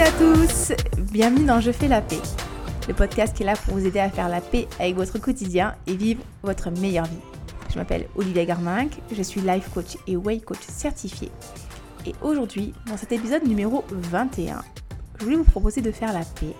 à 0.00 0.12
tous 0.12 0.72
Bienvenue 1.10 1.46
dans 1.46 1.58
Je 1.58 1.72
fais 1.72 1.88
la 1.88 2.02
paix, 2.02 2.20
le 2.86 2.92
podcast 2.92 3.34
qui 3.34 3.44
est 3.44 3.46
là 3.46 3.54
pour 3.56 3.72
vous 3.72 3.86
aider 3.86 3.98
à 3.98 4.10
faire 4.10 4.28
la 4.28 4.42
paix 4.42 4.68
avec 4.78 4.94
votre 4.94 5.18
quotidien 5.18 5.74
et 5.86 5.96
vivre 5.96 6.22
votre 6.42 6.70
meilleure 6.70 7.06
vie. 7.06 7.16
Je 7.70 7.78
m'appelle 7.78 8.06
Olivia 8.14 8.44
Garminck, 8.44 8.90
je 9.10 9.22
suis 9.22 9.40
life 9.40 9.70
coach 9.72 9.96
et 10.06 10.14
way 10.14 10.40
coach 10.40 10.60
certifié. 10.60 11.30
Et 12.04 12.12
aujourd'hui, 12.20 12.74
dans 12.86 12.98
cet 12.98 13.12
épisode 13.12 13.44
numéro 13.44 13.84
21, 13.90 14.62
je 15.18 15.24
voulais 15.24 15.36
vous 15.36 15.44
proposer 15.44 15.80
de 15.80 15.90
faire 15.90 16.12
la 16.12 16.26
paix 16.26 16.54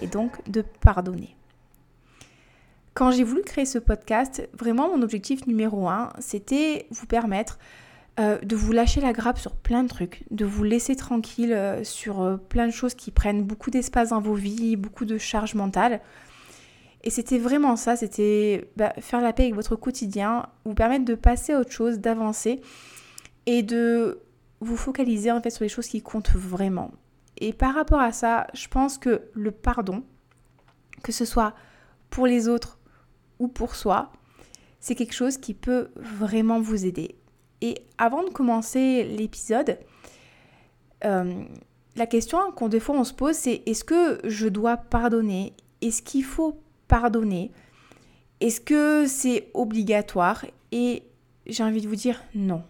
et 0.00 0.08
donc 0.08 0.32
de 0.50 0.64
pardonner. 0.80 1.36
Quand 2.94 3.12
j'ai 3.12 3.22
voulu 3.22 3.42
créer 3.42 3.66
ce 3.66 3.78
podcast, 3.78 4.48
vraiment 4.52 4.88
mon 4.88 5.00
objectif 5.02 5.46
numéro 5.46 5.88
un, 5.88 6.10
c'était 6.18 6.88
vous 6.90 7.06
permettre 7.06 7.56
euh, 8.18 8.38
de 8.38 8.56
vous 8.56 8.72
lâcher 8.72 9.02
la 9.02 9.12
grappe 9.12 9.38
sur 9.38 9.56
plein 9.56 9.82
de 9.82 9.88
trucs, 9.88 10.24
de 10.30 10.46
vous 10.46 10.64
laisser 10.64 10.96
tranquille 10.96 11.52
euh, 11.52 11.84
sur 11.84 12.22
euh, 12.22 12.36
plein 12.38 12.66
de 12.66 12.72
choses 12.72 12.94
qui 12.94 13.10
prennent 13.10 13.42
beaucoup 13.42 13.70
d'espace 13.70 14.08
dans 14.08 14.20
vos 14.20 14.32
vies, 14.32 14.76
beaucoup 14.76 15.04
de 15.04 15.18
charge 15.18 15.54
mentale. 15.54 16.00
Et 17.04 17.10
c'était 17.10 17.38
vraiment 17.38 17.76
ça, 17.76 17.94
c'était 17.94 18.70
bah, 18.76 18.94
faire 19.00 19.20
la 19.20 19.34
paix 19.34 19.42
avec 19.42 19.54
votre 19.54 19.76
quotidien, 19.76 20.46
vous 20.64 20.72
permettre 20.72 21.04
de 21.04 21.14
passer 21.14 21.52
à 21.52 21.60
autre 21.60 21.72
chose, 21.72 21.98
d'avancer 21.98 22.62
et 23.44 23.62
de 23.62 24.20
vous 24.60 24.78
focaliser 24.78 25.30
en 25.30 25.42
fait 25.42 25.50
sur 25.50 25.62
les 25.62 25.68
choses 25.68 25.86
qui 25.86 26.00
comptent 26.00 26.32
vraiment. 26.32 26.92
Et 27.36 27.52
par 27.52 27.74
rapport 27.74 28.00
à 28.00 28.12
ça, 28.12 28.46
je 28.54 28.66
pense 28.68 28.96
que 28.96 29.22
le 29.34 29.50
pardon, 29.50 30.02
que 31.02 31.12
ce 31.12 31.26
soit 31.26 31.54
pour 32.08 32.26
les 32.26 32.48
autres 32.48 32.78
ou 33.38 33.48
pour 33.48 33.74
soi, 33.74 34.10
c'est 34.80 34.94
quelque 34.94 35.14
chose 35.14 35.36
qui 35.36 35.52
peut 35.52 35.90
vraiment 35.96 36.60
vous 36.60 36.86
aider. 36.86 37.16
Et 37.66 37.78
avant 37.98 38.22
de 38.22 38.30
commencer 38.30 39.02
l'épisode, 39.02 39.76
euh, 41.04 41.42
la 41.96 42.06
question 42.06 42.38
qu'on 42.54 42.68
des 42.68 42.78
fois 42.78 42.94
on 42.94 43.02
se 43.02 43.12
pose, 43.12 43.34
c'est 43.34 43.64
est-ce 43.66 43.82
que 43.82 44.20
je 44.22 44.46
dois 44.46 44.76
pardonner? 44.76 45.52
Est-ce 45.80 46.00
qu'il 46.00 46.22
faut 46.22 46.60
pardonner? 46.86 47.50
Est-ce 48.40 48.60
que 48.60 49.06
c'est 49.08 49.48
obligatoire? 49.52 50.46
Et 50.70 51.02
j'ai 51.48 51.64
envie 51.64 51.80
de 51.80 51.88
vous 51.88 51.96
dire 51.96 52.22
non. 52.36 52.62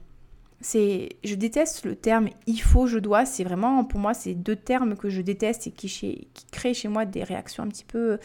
C'est, 0.63 1.11
je 1.23 1.35
déteste 1.35 1.85
le 1.85 1.95
terme 1.95 2.31
il 2.47 2.63
faut, 2.63 2.87
je 2.87 2.99
dois. 2.99 3.27
C'est 3.27 3.45
vraiment 3.45 3.85
pour 3.85 4.01
moi 4.01 4.15
c'est 4.15 4.33
deux 4.33 4.57
termes 4.57 4.97
que 4.97 5.11
je 5.11 5.21
déteste 5.21 5.67
et 5.67 5.73
qui, 5.73 5.89
qui 5.89 6.47
créent 6.51 6.73
chez 6.73 6.89
moi 6.89 7.05
des 7.05 7.23
réactions 7.23 7.65
un 7.65 7.69
petit 7.69 7.85
peu 7.85 8.19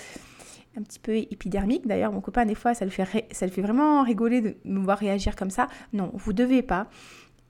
un 0.77 0.83
petit 0.83 0.99
peu 0.99 1.15
épidermique. 1.15 1.87
D'ailleurs, 1.87 2.11
mon 2.11 2.21
copain, 2.21 2.45
des 2.45 2.55
fois, 2.55 2.73
ça 2.73 2.85
le, 2.85 2.91
fait 2.91 3.27
ça 3.31 3.45
le 3.45 3.51
fait 3.51 3.61
vraiment 3.61 4.03
rigoler 4.03 4.41
de 4.41 4.55
me 4.65 4.79
voir 4.79 4.97
réagir 4.97 5.35
comme 5.35 5.49
ça. 5.49 5.67
Non, 5.93 6.11
vous 6.13 6.33
devez 6.33 6.61
pas. 6.61 6.87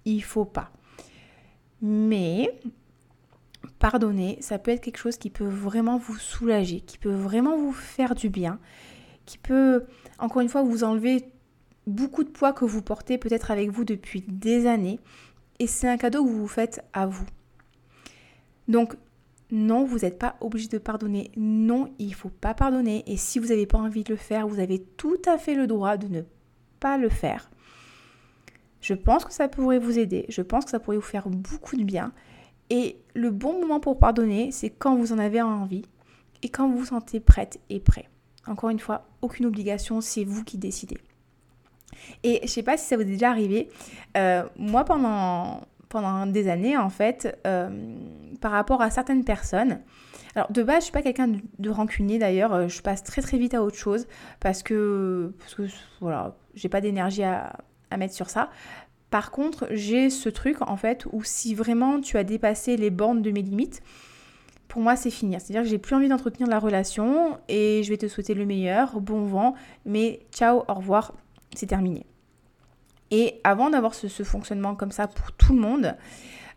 Il 0.06 0.24
faut 0.24 0.46
pas. 0.46 0.72
Mais 1.82 2.54
pardonner, 3.80 4.38
ça 4.42 4.60
peut 4.60 4.72
être 4.72 4.82
quelque 4.82 4.98
chose 4.98 5.18
qui 5.18 5.30
peut 5.30 5.48
vraiment 5.48 5.98
vous 5.98 6.16
soulager, 6.16 6.82
qui 6.82 6.98
peut 6.98 7.14
vraiment 7.14 7.58
vous 7.58 7.74
faire 7.74 8.16
du 8.16 8.30
bien, 8.30 8.60
qui 9.26 9.38
peut, 9.38 9.86
encore 10.20 10.42
une 10.42 10.50
fois, 10.50 10.64
vous 10.64 10.84
enlever 10.84 11.26
beaucoup 11.88 12.24
de 12.24 12.30
poids 12.30 12.54
que 12.54 12.66
vous 12.66 12.82
portez 12.82 13.18
peut-être 13.18 13.52
avec 13.52 13.70
vous 13.70 13.84
depuis 13.86 14.22
des 14.28 14.68
années. 14.68 15.00
Et 15.60 15.68
c'est 15.68 15.88
un 15.88 15.98
cadeau 15.98 16.24
que 16.24 16.30
vous 16.30 16.42
vous 16.42 16.48
faites 16.48 16.84
à 16.94 17.06
vous. 17.06 17.26
Donc, 18.68 18.96
non, 19.52 19.84
vous 19.84 20.00
n'êtes 20.00 20.18
pas 20.18 20.38
obligé 20.40 20.68
de 20.70 20.78
pardonner. 20.78 21.32
Non, 21.36 21.94
il 22.00 22.10
ne 22.10 22.16
faut 22.16 22.30
pas 22.30 22.54
pardonner. 22.54 23.04
Et 23.06 23.18
si 23.18 23.38
vous 23.38 23.48
n'avez 23.48 23.66
pas 23.66 23.78
envie 23.78 24.04
de 24.04 24.14
le 24.14 24.18
faire, 24.18 24.48
vous 24.48 24.60
avez 24.60 24.80
tout 24.80 25.22
à 25.26 25.38
fait 25.38 25.56
le 25.56 25.68
droit 25.68 25.98
de 25.98 26.08
ne 26.08 26.22
pas 26.80 26.98
le 26.98 27.10
faire. 27.10 27.52
Je 28.80 28.94
pense 28.94 29.26
que 29.26 29.34
ça 29.34 29.48
pourrait 29.48 29.80
vous 29.80 30.00
aider. 30.00 30.26
Je 30.30 30.42
pense 30.42 30.66
que 30.66 30.72
ça 30.72 30.80
pourrait 30.80 30.98
vous 30.98 31.02
faire 31.04 31.30
beaucoup 31.30 31.76
de 31.76 31.84
bien. 31.84 32.14
Et 32.70 32.98
le 33.14 33.30
bon 33.30 33.60
moment 33.60 33.82
pour 33.82 34.00
pardonner, 34.00 34.52
c'est 34.52 34.70
quand 34.70 34.96
vous 34.96 35.12
en 35.12 35.20
avez 35.20 35.42
envie 35.42 35.84
et 36.42 36.50
quand 36.50 36.70
vous 36.70 36.78
vous 36.78 36.86
sentez 36.86 37.20
prête 37.20 37.60
et 37.70 37.80
prêt. 37.80 38.08
Encore 38.48 38.70
une 38.70 38.80
fois, 38.80 39.06
aucune 39.22 39.46
obligation, 39.46 40.02
c'est 40.02 40.24
vous 40.24 40.44
qui 40.44 40.58
décidez. 40.58 40.98
Et 42.24 42.38
je 42.38 42.44
ne 42.44 42.48
sais 42.48 42.64
pas 42.64 42.78
si 42.78 42.88
ça 42.88 42.96
vous 42.96 43.04
est 43.04 43.06
déjà 43.06 43.30
arrivé. 43.30 43.70
Euh, 44.18 44.44
moi, 44.58 44.86
pendant, 44.86 45.62
des 46.28 46.48
années, 46.48 46.78
en 46.78 46.90
fait, 46.90 47.38
euh, 47.46 47.70
par 48.42 48.52
rapport 48.52 48.82
à 48.82 48.90
certaines 48.90 49.24
personnes. 49.24 49.80
Alors, 50.36 50.52
de 50.52 50.64
base, 50.64 50.80
je 50.80 50.84
suis 50.86 50.92
pas 50.92 51.02
quelqu'un 51.02 51.30
de, 51.60 51.70
rancunier 51.70 52.20
d'ailleurs, 52.20 52.54
euh, 52.54 52.68
je 52.68 52.82
passe 52.82 53.04
très 53.04 53.22
très 53.22 53.38
vite 53.38 53.54
à 53.54 53.64
autre 53.64 53.78
chose 53.78 54.08
parce 54.40 54.64
que, 54.64 55.34
parce 55.40 55.56
que 55.56 55.64
voilà, 56.00 56.36
j'ai 56.54 56.70
pas 56.70 56.82
d'énergie 56.82 57.24
à, 57.24 57.54
à 57.90 57.98
mettre 57.98 58.14
sur 58.14 58.30
ça. 58.30 58.50
Par 59.10 59.32
contre, 59.32 59.68
j'ai 59.72 60.10
ce 60.10 60.30
truc 60.30 60.62
en 60.62 60.78
fait 60.78 61.06
où 61.12 61.24
si 61.24 61.54
vraiment 61.54 62.00
tu 62.00 62.18
as 62.18 62.24
dépassé 62.24 62.78
les 62.78 62.90
bornes 62.90 63.22
de 63.22 63.32
mes 63.32 63.42
limites, 63.42 63.82
pour 64.70 64.82
moi 64.82 64.96
c'est 64.96 65.12
fini. 65.12 65.34
C'est-à-dire 65.34 65.64
que 65.64 65.68
j'ai 65.68 65.78
plus 65.78 65.96
envie 65.96 66.08
d'entretenir 66.08 66.48
la 66.48 66.60
relation 66.60 67.38
et 67.50 67.84
je 67.84 67.90
vais 67.90 67.98
te 67.98 68.08
souhaiter 68.08 68.34
le 68.34 68.46
meilleur, 68.46 69.02
bon 69.02 69.24
vent, 69.26 69.54
mais 69.86 70.22
ciao, 70.32 70.64
au 70.68 70.74
revoir, 70.74 71.14
c'est 71.54 71.68
terminé. 71.68 72.06
Et 73.12 73.42
avant 73.44 73.70
d'avoir 73.70 73.94
ce, 73.94 74.08
fonctionnement 74.24 74.76
comme 74.76 74.92
ça 74.92 75.08
pour 75.08 75.34
tout 75.34 75.54
le 75.54 75.60
monde, 75.60 75.98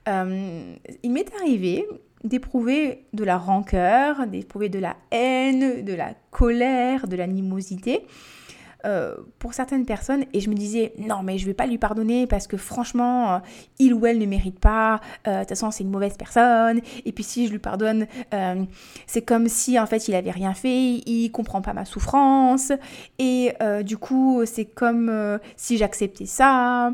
euh, 0.08 0.74
il 1.02 1.10
m'est 1.10 1.32
arrivé 1.40 1.86
d'éprouver 2.22 3.04
de 3.12 3.24
la 3.24 3.36
rancœur, 3.36 4.26
d'éprouver 4.26 4.68
de 4.68 4.78
la 4.78 4.96
haine, 5.10 5.84
de 5.84 5.94
la 5.94 6.14
colère, 6.30 7.06
de 7.06 7.16
l'animosité 7.16 8.06
euh, 8.86 9.14
pour 9.38 9.52
certaines 9.52 9.84
personnes. 9.84 10.24
Et 10.32 10.40
je 10.40 10.48
me 10.48 10.54
disais 10.54 10.94
non 10.98 11.22
mais 11.22 11.36
je 11.36 11.44
vais 11.44 11.54
pas 11.54 11.66
lui 11.66 11.76
pardonner 11.76 12.26
parce 12.26 12.46
que 12.46 12.56
franchement 12.56 13.34
euh, 13.34 13.38
il 13.78 13.92
ou 13.92 14.06
elle 14.06 14.18
ne 14.18 14.26
mérite 14.26 14.58
pas, 14.58 15.00
de 15.26 15.38
toute 15.40 15.50
façon 15.50 15.70
c'est 15.70 15.84
une 15.84 15.90
mauvaise 15.90 16.16
personne. 16.16 16.80
Et 17.04 17.12
puis 17.12 17.24
si 17.24 17.46
je 17.46 17.52
lui 17.52 17.58
pardonne 17.58 18.06
c'est 19.06 19.22
comme 19.22 19.48
si 19.48 19.78
en 19.78 19.86
fait 19.86 20.08
il 20.08 20.14
avait 20.14 20.30
rien 20.30 20.54
fait, 20.54 21.02
il 21.06 21.30
comprend 21.30 21.60
pas 21.60 21.74
ma 21.74 21.84
souffrance. 21.84 22.72
Et 23.18 23.52
du 23.82 23.98
coup 23.98 24.42
c'est 24.46 24.66
comme 24.66 25.38
si 25.56 25.76
j'acceptais 25.76 26.26
ça. 26.26 26.90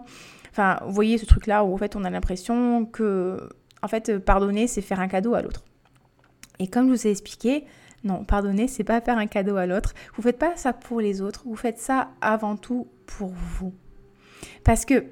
Enfin, 0.50 0.78
vous 0.87 0.93
voyez 0.93 1.19
ce 1.19 1.27
truc 1.27 1.47
là 1.47 1.65
où 1.65 1.75
en 1.75 1.77
fait 1.77 1.97
on 1.97 2.05
a 2.05 2.11
l'impression 2.11 2.84
que 2.84 3.49
en 3.83 3.88
fait 3.88 4.19
pardonner 4.19 4.66
c'est 4.66 4.83
faire 4.83 5.00
un 5.00 5.09
cadeau 5.09 5.34
à 5.34 5.43
l'autre. 5.43 5.65
Et 6.59 6.69
comme 6.69 6.88
je 6.88 6.93
vous 6.93 7.06
ai 7.06 7.11
expliqué, 7.11 7.65
non, 8.05 8.25
pardonner, 8.25 8.66
c'est 8.66 8.84
pas 8.84 9.00
faire 9.00 9.19
un 9.19 9.27
cadeau 9.27 9.56
à 9.56 9.66
l'autre. 9.66 9.94
Vous 10.16 10.22
faites 10.22 10.38
pas 10.38 10.56
ça 10.56 10.72
pour 10.72 11.00
les 11.00 11.21
autres, 11.21 11.43
vous 11.44 11.56
faites 11.56 11.78
ça 11.78 12.11
avant 12.21 12.56
tout 12.56 12.88
pour 13.06 13.28
vous. 13.28 13.75
Parce 14.65 14.84
que 14.84 15.05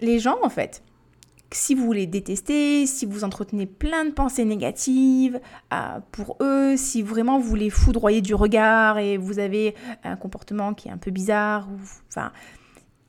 les 0.00 0.18
gens, 0.18 0.36
en 0.42 0.50
fait, 0.50 0.82
si 1.50 1.74
vous 1.74 1.92
les 1.92 2.06
détestez, 2.06 2.86
si 2.86 3.06
vous 3.06 3.24
entretenez 3.24 3.64
plein 3.64 4.04
de 4.04 4.10
pensées 4.10 4.44
négatives 4.44 5.40
euh, 5.72 5.98
pour 6.12 6.36
eux, 6.42 6.76
si 6.76 7.00
vraiment 7.00 7.38
vous 7.38 7.54
les 7.54 7.70
foudroyez 7.70 8.20
du 8.20 8.34
regard 8.34 8.98
et 8.98 9.16
vous 9.16 9.38
avez 9.38 9.74
un 10.04 10.16
comportement 10.16 10.74
qui 10.74 10.88
est 10.88 10.92
un 10.92 10.98
peu 10.98 11.10
bizarre, 11.10 11.68
enfin, 12.08 12.32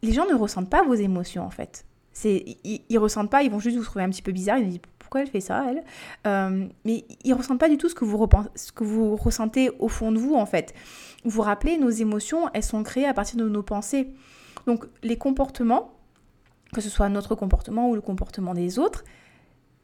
les 0.02 0.14
gens 0.14 0.26
ne 0.28 0.36
ressentent 0.36 0.70
pas 0.70 0.84
vos 0.84 0.96
émotions 0.96 1.44
en 1.44 1.50
fait. 1.50 1.86
Ils, 2.24 2.82
ils, 2.90 2.98
ressentent 2.98 3.30
pas, 3.30 3.44
ils 3.44 3.52
vont 3.52 3.60
juste 3.60 3.78
vous 3.78 3.84
trouver 3.84 4.04
un 4.04 4.10
petit 4.10 4.22
peu 4.22 4.32
bizarre, 4.32 4.58
ils 4.58 4.68
disent 4.68 4.80
pourquoi 5.10 5.22
elle 5.22 5.30
fait 5.30 5.42
ça, 5.42 5.66
elle 5.68 5.84
euh, 6.28 6.68
Mais 6.86 7.04
ils 7.24 7.34
ressentent 7.34 7.60
pas 7.60 7.68
du 7.68 7.78
tout 7.78 7.90
ce 7.90 7.96
que, 7.96 8.06
vous 8.06 8.28
ce 8.54 8.72
que 8.72 8.84
vous 8.84 9.16
ressentez 9.16 9.72
au 9.80 9.88
fond 9.88 10.12
de 10.12 10.20
vous, 10.20 10.36
en 10.36 10.46
fait. 10.46 10.76
Vous 11.26 11.42
rappelez, 11.42 11.80
nos 11.80 11.90
émotions, 11.90 12.48
elles 12.54 12.64
sont 12.64 12.84
créées 12.84 13.08
à 13.08 13.14
partir 13.16 13.38
de 13.38 13.50
nos 13.50 13.64
pensées. 13.64 14.10
Donc 14.68 14.86
les 15.02 15.18
comportements, 15.18 15.96
que 16.74 16.82
ce 16.82 16.92
soit 16.92 17.10
notre 17.10 17.34
comportement 17.34 17.90
ou 17.90 17.96
le 17.96 18.02
comportement 18.02 18.54
des 18.54 18.78
autres, 18.78 19.04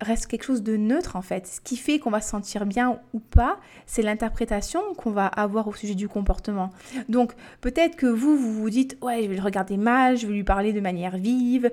reste 0.02 0.28
quelque 0.28 0.44
chose 0.44 0.64
de 0.64 0.76
neutre 0.76 1.16
en 1.16 1.22
fait. 1.22 1.48
Ce 1.48 1.62
qui 1.62 1.78
fait 1.78 2.00
qu'on 2.00 2.12
va 2.12 2.22
se 2.22 2.30
sentir 2.30 2.66
bien 2.66 3.00
ou 3.14 3.20
pas, 3.20 3.58
c'est 3.86 4.02
l'interprétation 4.02 4.82
qu'on 4.98 5.12
va 5.12 5.28
avoir 5.28 5.68
au 5.68 5.74
sujet 5.74 5.96
du 5.96 6.08
comportement. 6.08 6.72
Donc 7.10 7.34
peut-être 7.62 7.96
que 7.96 8.08
vous, 8.08 8.38
vous 8.38 8.54
vous 8.54 8.70
dites, 8.70 8.98
ouais, 9.02 9.24
je 9.24 9.30
vais 9.30 9.36
le 9.36 9.42
regarder 9.42 9.78
mal, 9.78 10.18
je 10.18 10.28
vais 10.28 10.34
lui 10.34 10.44
parler 10.44 10.74
de 10.74 10.82
manière 10.82 11.18
vive, 11.18 11.72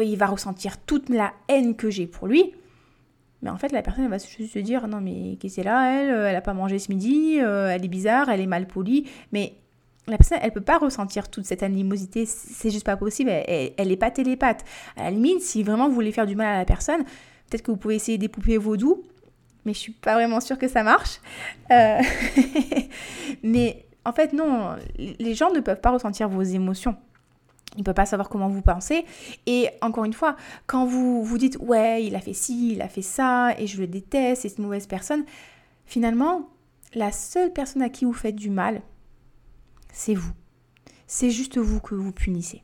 il 0.00 0.16
va 0.16 0.26
ressentir 0.26 0.78
toute 0.78 1.08
la 1.08 1.32
haine 1.48 1.76
que 1.76 1.90
j'ai 1.90 2.06
pour 2.06 2.26
lui. 2.26 2.52
Mais 3.42 3.50
en 3.50 3.58
fait, 3.58 3.72
la 3.72 3.82
personne 3.82 4.08
va 4.08 4.18
juste 4.18 4.54
se 4.54 4.58
dire 4.58 4.88
non, 4.88 5.00
mais 5.00 5.36
qu'est-ce 5.38 5.56
qu'elle 5.56 5.68
a 5.68 5.92
Elle, 5.92 6.08
elle 6.08 6.32
n'a 6.32 6.40
pas 6.40 6.54
mangé 6.54 6.78
ce 6.78 6.90
midi, 6.90 7.38
euh, 7.40 7.68
elle 7.68 7.84
est 7.84 7.88
bizarre, 7.88 8.30
elle 8.30 8.40
est 8.40 8.46
mal 8.46 8.66
polie. 8.66 9.06
Mais 9.32 9.54
la 10.06 10.16
personne, 10.16 10.38
elle 10.42 10.52
peut 10.52 10.60
pas 10.60 10.78
ressentir 10.78 11.28
toute 11.28 11.44
cette 11.44 11.62
animosité, 11.62 12.26
c'est 12.26 12.70
juste 12.70 12.84
pas 12.84 12.96
possible, 12.96 13.30
elle, 13.30 13.88
n'est 13.88 13.96
pas 13.96 14.10
télépathe. 14.10 14.64
À 14.96 15.04
la 15.04 15.10
limite, 15.10 15.42
si 15.42 15.62
vraiment 15.62 15.88
vous 15.88 15.94
voulez 15.94 16.12
faire 16.12 16.26
du 16.26 16.36
mal 16.36 16.54
à 16.54 16.58
la 16.58 16.64
personne, 16.64 17.04
peut-être 17.48 17.62
que 17.62 17.70
vous 17.70 17.76
pouvez 17.76 17.96
essayer 17.96 18.18
des 18.18 18.28
poupées 18.28 18.58
vaudou, 18.58 19.02
mais 19.64 19.72
je 19.72 19.78
suis 19.78 19.92
pas 19.92 20.14
vraiment 20.14 20.40
sûre 20.40 20.58
que 20.58 20.68
ça 20.68 20.82
marche. 20.82 21.20
Euh, 21.70 22.00
mais 23.42 23.86
en 24.04 24.12
fait, 24.12 24.32
non, 24.32 24.76
les 24.98 25.34
gens 25.34 25.50
ne 25.52 25.60
peuvent 25.60 25.80
pas 25.80 25.90
ressentir 25.90 26.28
vos 26.28 26.42
émotions. 26.42 26.96
Il 27.76 27.80
ne 27.80 27.84
peut 27.84 27.94
pas 27.94 28.06
savoir 28.06 28.28
comment 28.28 28.48
vous 28.48 28.62
pensez. 28.62 29.04
Et 29.46 29.68
encore 29.80 30.04
une 30.04 30.12
fois, 30.12 30.36
quand 30.66 30.86
vous 30.86 31.24
vous 31.24 31.38
dites 31.38 31.56
ouais, 31.60 32.04
il 32.04 32.14
a 32.14 32.20
fait 32.20 32.34
ci, 32.34 32.72
il 32.72 32.82
a 32.82 32.88
fait 32.88 33.02
ça, 33.02 33.54
et 33.58 33.66
je 33.66 33.80
le 33.80 33.86
déteste, 33.86 34.42
c'est 34.42 34.58
une 34.58 34.64
mauvaise 34.64 34.86
personne, 34.86 35.24
finalement, 35.86 36.48
la 36.94 37.10
seule 37.10 37.52
personne 37.52 37.82
à 37.82 37.88
qui 37.88 38.04
vous 38.04 38.12
faites 38.12 38.36
du 38.36 38.50
mal, 38.50 38.80
c'est 39.92 40.14
vous. 40.14 40.32
C'est 41.06 41.30
juste 41.30 41.58
vous 41.58 41.80
que 41.80 41.94
vous 41.94 42.12
punissez. 42.12 42.63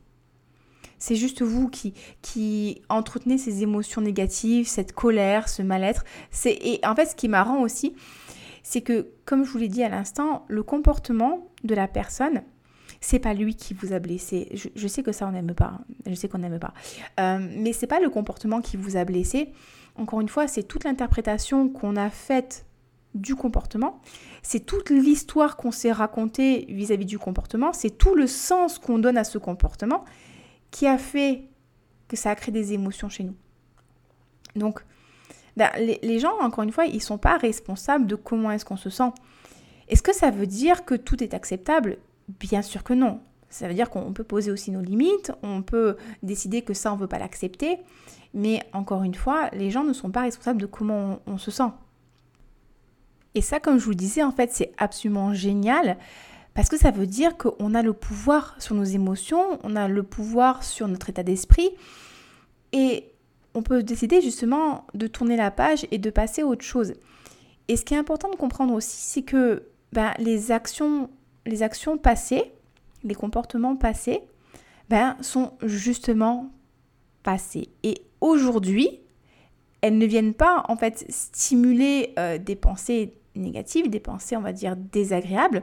C'est 1.01 1.17
juste 1.17 1.43
vous 1.43 1.69
qui, 1.69 1.95
qui 2.23 2.83
entretenez 2.89 3.39
ces 3.39 3.63
émotions 3.63 4.03
négatives, 4.03 4.69
cette 4.69 4.93
colère, 4.93 5.49
ce 5.49 5.63
mal-être. 5.63 6.05
Et 6.45 6.79
en 6.85 6.95
fait, 6.95 7.07
ce 7.07 7.15
qui 7.17 7.27
est 7.27 7.31
marrant 7.31 7.63
aussi, 7.63 7.97
c'est 8.63 8.83
que, 8.83 9.09
comme 9.25 9.45
je 9.45 9.51
vous 9.51 9.59
l'ai 9.59 9.69
dit 9.69 9.83
à 9.83 9.89
l'instant, 9.89 10.45
le 10.49 10.63
comportement 10.63 11.49
de 11.65 11.75
la 11.75 11.89
personne, 11.89 12.43
c'est 13.01 13.19
pas 13.19 13.33
lui 13.35 13.57
qui 13.57 13.73
vous 13.73 13.93
a 13.93 13.99
blessé. 13.99 14.49
Je, 14.75 14.89
sais 14.89 15.03
que 15.03 15.13
ça 15.13 15.27
on 15.27 15.33
n'aime 15.33 15.55
pas. 15.55 15.81
Je 16.07 16.15
sais 16.15 16.29
qu'on 16.29 16.39
n'aime 16.39 16.59
pas. 16.59 16.75
Euh, 17.19 17.39
mais 17.57 17.73
c'est 17.73 17.87
pas 17.87 17.99
le 17.99 18.11
comportement 18.11 18.61
qui 18.61 18.77
vous 18.77 18.97
a 18.97 19.05
blessé. 19.05 19.53
Encore 19.97 20.21
une 20.21 20.29
fois, 20.29 20.47
c'est 20.49 20.65
toute 20.65 20.85
l'interprétation 20.85 21.69
qu'on 21.71 21.97
a 21.97 22.11
faite 22.11 22.67
du 23.15 23.35
comportement. 23.35 24.01
C'est 24.43 24.61
toute 24.61 24.91
l'histoire 24.91 25.57
qu'on 25.57 25.73
s'est 25.73 25.93
racontée 25.93 26.67
vis-à-vis 26.69 27.07
du 27.07 27.19
comportement. 27.19 27.73
C'est 27.73 27.97
tout 27.97 28.15
le 28.15 28.27
sens 28.27 28.79
qu'on 28.79 28.99
donne 28.99 29.17
à 29.17 29.25
ce 29.25 29.39
comportement 29.39 30.05
qui 30.71 30.87
a 30.87 30.99
fait 30.99 31.45
que 32.09 32.17
ça 32.17 32.31
a 32.31 32.35
créé 32.35 32.53
des 32.53 32.73
émotions 32.73 33.09
chez 33.09 33.25
nous. 33.25 33.37
Donc, 34.57 34.85
ben, 35.57 35.71
les, 35.77 36.19
gens, 36.19 36.39
encore 36.41 36.65
une 36.65 36.73
fois, 36.73 36.87
ils 36.87 36.97
ne 36.97 37.01
sont 37.01 37.19
pas 37.19 37.37
responsables 37.37 38.07
de 38.07 38.15
comment 38.15 38.51
est-ce 38.51 38.65
qu'on 38.65 38.77
se 38.77 38.91
sent. 38.91 39.11
Est-ce 39.89 40.03
que 40.03 40.15
ça 40.15 40.31
veut 40.31 40.47
dire 40.47 40.85
que 40.85 40.95
tout 40.95 41.23
est 41.23 41.35
acceptable? 41.35 41.99
Bien 42.29 42.63
sûr 42.63 42.83
que 42.83 42.95
non. 42.95 43.21
Ça 43.49 43.67
veut 43.67 43.75
dire 43.75 43.91
qu'on 43.91 44.13
peut 44.13 44.25
poser 44.25 44.53
aussi 44.53 44.71
nos 44.71 44.81
limites, 44.81 45.33
on 45.43 45.63
peut 45.63 45.97
décider 46.23 46.63
que 46.63 46.73
ça, 46.73 46.93
on 46.93 46.97
ne 46.97 47.01
veut 47.01 47.09
pas 47.09 47.19
l'accepter. 47.19 47.79
Mais 48.33 48.63
encore 48.73 49.03
une 49.03 49.15
fois, 49.15 49.51
les 49.53 49.71
gens 49.71 49.83
ne 49.83 49.93
sont 49.93 50.11
pas 50.11 50.23
responsables 50.23 50.61
de 50.61 50.67
comment 50.67 51.19
on, 51.27 51.37
se 51.37 51.51
sent. 51.51 51.73
Et 53.35 53.43
ça, 53.43 53.59
comme 53.59 53.79
je 53.79 53.85
vous 53.85 53.91
le 53.91 53.97
disais, 53.97 54.23
en 54.23 54.31
fait, 54.31 54.53
c'est 54.53 54.73
absolument 54.79 55.35
génial 55.35 55.99
parce 56.55 56.69
que 56.69 56.77
ça 56.77 56.91
veut 56.91 57.07
dire 57.07 57.37
qu'on 57.37 57.75
a 57.75 57.83
le 57.83 57.93
pouvoir 57.93 58.57
sur 58.59 58.75
nos 58.75 58.85
émotions, 58.85 59.59
on 59.63 59.77
a 59.77 59.89
le 59.89 60.03
pouvoir 60.03 60.65
sur 60.65 60.89
notre 60.89 61.11
état 61.11 61.23
d'esprit 61.23 61.71
et 62.73 63.05
on 63.55 63.63
peut 63.63 63.83
décider 63.83 64.21
justement 64.21 64.87
de 64.95 65.07
tourner 65.07 65.37
la 65.37 65.51
page 65.51 65.87
et 65.91 65.99
de 65.99 66.11
passer 66.11 66.43
à 66.43 66.47
autre 66.47 66.65
chose. 66.65 66.95
Et 67.69 67.77
ce 67.77 67.85
qui 67.85 67.95
est 67.95 67.99
important 67.99 68.31
de 68.31 68.37
comprendre 68.37 68.75
aussi, 68.75 68.97
c'est 68.97 69.23
que 69.23 69.65
ben, 69.93 70.13
les 70.19 70.53
actions 70.53 71.09
passées, 72.03 72.53
les 73.05 73.15
comportements 73.15 73.77
passés, 73.77 74.21
ben, 74.89 75.17
sont 75.21 75.53
justement 75.63 76.51
passés. 77.23 77.69
Et 77.83 78.03
aujourd'hui, 78.21 79.01
elles 79.83 79.99
ne 79.99 80.07
viennent 80.07 80.35
pas 80.35 80.65
en 80.69 80.77
fait 80.77 81.05
stimuler 81.09 82.13
euh, 82.19 82.39
des 82.39 82.57
pensées 82.57 83.15
négatives, 83.37 83.89
des 83.89 84.01
pensées 84.01 84.37
on 84.37 84.41
va 84.41 84.53
dire 84.53 84.77
désagréables. 84.77 85.63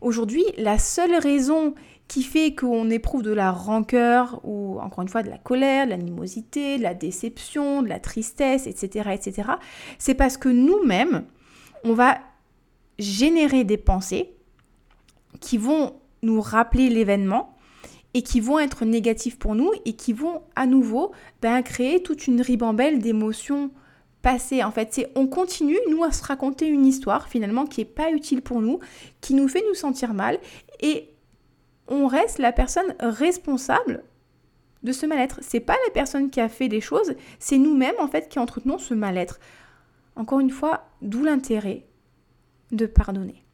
Aujourd'hui, 0.00 0.44
la 0.58 0.78
seule 0.78 1.14
raison 1.14 1.74
qui 2.08 2.22
fait 2.22 2.54
qu'on 2.54 2.90
éprouve 2.90 3.22
de 3.22 3.32
la 3.32 3.52
rancœur 3.52 4.40
ou 4.44 4.78
encore 4.80 5.02
une 5.02 5.08
fois 5.08 5.22
de 5.22 5.30
la 5.30 5.38
colère, 5.38 5.86
de 5.86 5.90
l'animosité, 5.90 6.76
de 6.76 6.82
la 6.82 6.94
déception, 6.94 7.82
de 7.82 7.88
la 7.88 8.00
tristesse, 8.00 8.66
etc., 8.66 9.10
etc., 9.14 9.48
c'est 9.98 10.14
parce 10.14 10.36
que 10.36 10.48
nous-mêmes, 10.48 11.24
on 11.84 11.94
va 11.94 12.18
générer 12.98 13.64
des 13.64 13.78
pensées 13.78 14.34
qui 15.40 15.56
vont 15.56 15.94
nous 16.22 16.40
rappeler 16.40 16.88
l'événement 16.88 17.56
et 18.14 18.22
qui 18.22 18.40
vont 18.40 18.58
être 18.58 18.84
négatifs 18.84 19.38
pour 19.38 19.54
nous 19.54 19.70
et 19.84 19.94
qui 19.94 20.12
vont 20.12 20.42
à 20.54 20.66
nouveau 20.66 21.12
ben, 21.40 21.62
créer 21.62 22.02
toute 22.02 22.26
une 22.26 22.42
ribambelle 22.42 22.98
d'émotions 22.98 23.70
passées. 24.22 24.62
En 24.62 24.70
fait, 24.70 24.92
c'est 24.92 25.12
on 25.14 25.26
continue, 25.26 25.78
nous, 25.90 26.04
à 26.04 26.12
se 26.12 26.24
raconter 26.24 26.66
une 26.66 26.86
histoire 26.86 27.28
finalement 27.28 27.66
qui 27.66 27.80
n'est 27.80 27.86
pas 27.86 28.10
utile 28.10 28.42
pour 28.42 28.60
nous, 28.60 28.80
qui 29.20 29.34
nous 29.34 29.48
fait 29.48 29.62
nous 29.68 29.74
sentir 29.74 30.14
mal 30.14 30.38
et 30.80 31.10
on 31.88 32.06
reste 32.06 32.38
la 32.38 32.52
personne 32.52 32.94
responsable 33.00 34.04
de 34.82 34.92
ce 34.92 35.06
mal-être. 35.06 35.40
C'est 35.42 35.60
pas 35.60 35.76
la 35.86 35.92
personne 35.92 36.30
qui 36.30 36.40
a 36.40 36.48
fait 36.48 36.68
des 36.68 36.80
choses, 36.80 37.14
c'est 37.38 37.58
nous-mêmes 37.58 37.94
en 37.98 38.08
fait 38.08 38.28
qui 38.28 38.38
entretenons 38.38 38.78
ce 38.78 38.94
mal-être. 38.94 39.38
Encore 40.16 40.40
une 40.40 40.50
fois, 40.50 40.84
d'où 41.00 41.22
l'intérêt 41.22 41.84
de 42.70 42.86
pardonner. 42.86 43.44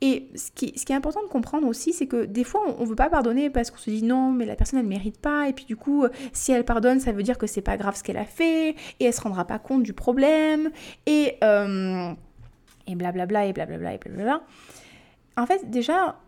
Et 0.00 0.28
ce 0.34 0.50
qui, 0.50 0.66
est 0.66 0.90
important 0.90 1.22
de 1.22 1.28
comprendre 1.28 1.66
aussi, 1.66 1.92
c'est 1.92 2.06
que 2.06 2.24
des 2.24 2.44
fois, 2.44 2.62
on 2.78 2.82
ne 2.82 2.86
veut 2.86 2.96
pas 2.96 3.08
pardonner 3.08 3.48
parce 3.48 3.70
qu'on 3.70 3.78
se 3.78 3.90
dit 3.90 4.02
non, 4.02 4.32
mais 4.32 4.44
la 4.44 4.56
personne, 4.56 4.78
elle 4.78 4.84
ne 4.84 4.90
mérite 4.90 5.18
pas. 5.18 5.48
Et 5.48 5.52
puis 5.52 5.64
du 5.64 5.76
coup, 5.76 6.06
si 6.32 6.52
elle 6.52 6.64
pardonne, 6.64 7.00
ça 7.00 7.12
veut 7.12 7.22
dire 7.22 7.38
que 7.38 7.46
c'est 7.46 7.62
pas 7.62 7.76
grave 7.76 7.96
ce 7.96 8.02
qu'elle 8.02 8.18
a 8.18 8.24
fait. 8.24 8.70
Et 9.00 9.04
elle 9.04 9.14
se 9.14 9.20
rendra 9.20 9.46
pas 9.46 9.58
compte 9.58 9.82
du 9.82 9.92
problème. 9.92 10.70
Et, 11.06 11.36
euh, 11.42 12.12
et 12.86 12.94
blablabla, 12.94 13.46
et 13.46 13.52
blablabla, 13.52 13.94
et 13.94 13.98
blablabla. 13.98 14.42
En 15.36 15.46
fait, 15.46 15.70
déjà, 15.70 16.18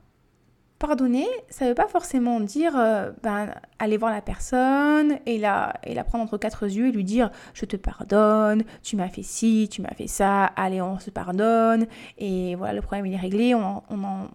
Pardonner, 0.78 1.26
ça 1.48 1.64
ne 1.64 1.70
veut 1.70 1.74
pas 1.74 1.88
forcément 1.88 2.38
dire 2.38 2.74
euh, 2.76 3.10
ben, 3.22 3.54
aller 3.78 3.96
voir 3.96 4.12
la 4.12 4.20
personne 4.20 5.18
et 5.24 5.38
la, 5.38 5.72
la 5.86 6.04
prendre 6.04 6.22
entre 6.22 6.36
quatre 6.36 6.66
yeux 6.66 6.88
et 6.88 6.92
lui 6.92 7.02
dire 7.02 7.30
je 7.54 7.64
te 7.64 7.76
pardonne, 7.76 8.62
tu 8.82 8.94
m'as 8.96 9.08
fait 9.08 9.22
ci, 9.22 9.68
tu 9.70 9.80
m'as 9.80 9.94
fait 9.94 10.06
ça, 10.06 10.44
allez 10.44 10.82
on 10.82 10.98
se 10.98 11.08
pardonne 11.08 11.86
et 12.18 12.56
voilà 12.56 12.74
le 12.74 12.82
problème 12.82 13.06
il 13.06 13.14
est 13.14 13.18
réglé, 13.18 13.54
on, 13.54 13.82
on, 13.88 14.28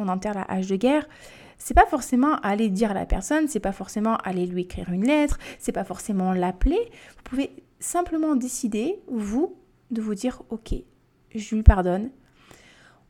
on 0.00 0.08
enterre 0.08 0.32
la 0.32 0.44
hache 0.44 0.68
de 0.68 0.76
guerre. 0.76 1.06
C'est 1.58 1.74
pas 1.74 1.86
forcément 1.86 2.36
aller 2.36 2.70
dire 2.70 2.92
à 2.92 2.94
la 2.94 3.04
personne, 3.04 3.46
c'est 3.46 3.60
pas 3.60 3.72
forcément 3.72 4.16
aller 4.16 4.46
lui 4.46 4.62
écrire 4.62 4.90
une 4.90 5.04
lettre, 5.04 5.38
c'est 5.58 5.72
pas 5.72 5.84
forcément 5.84 6.32
l'appeler. 6.32 6.80
Vous 7.16 7.22
pouvez 7.24 7.50
simplement 7.78 8.36
décider, 8.36 8.98
vous, 9.06 9.54
de 9.90 10.00
vous 10.00 10.14
dire 10.14 10.42
ok, 10.48 10.74
je 11.34 11.54
lui 11.54 11.62
pardonne, 11.62 12.10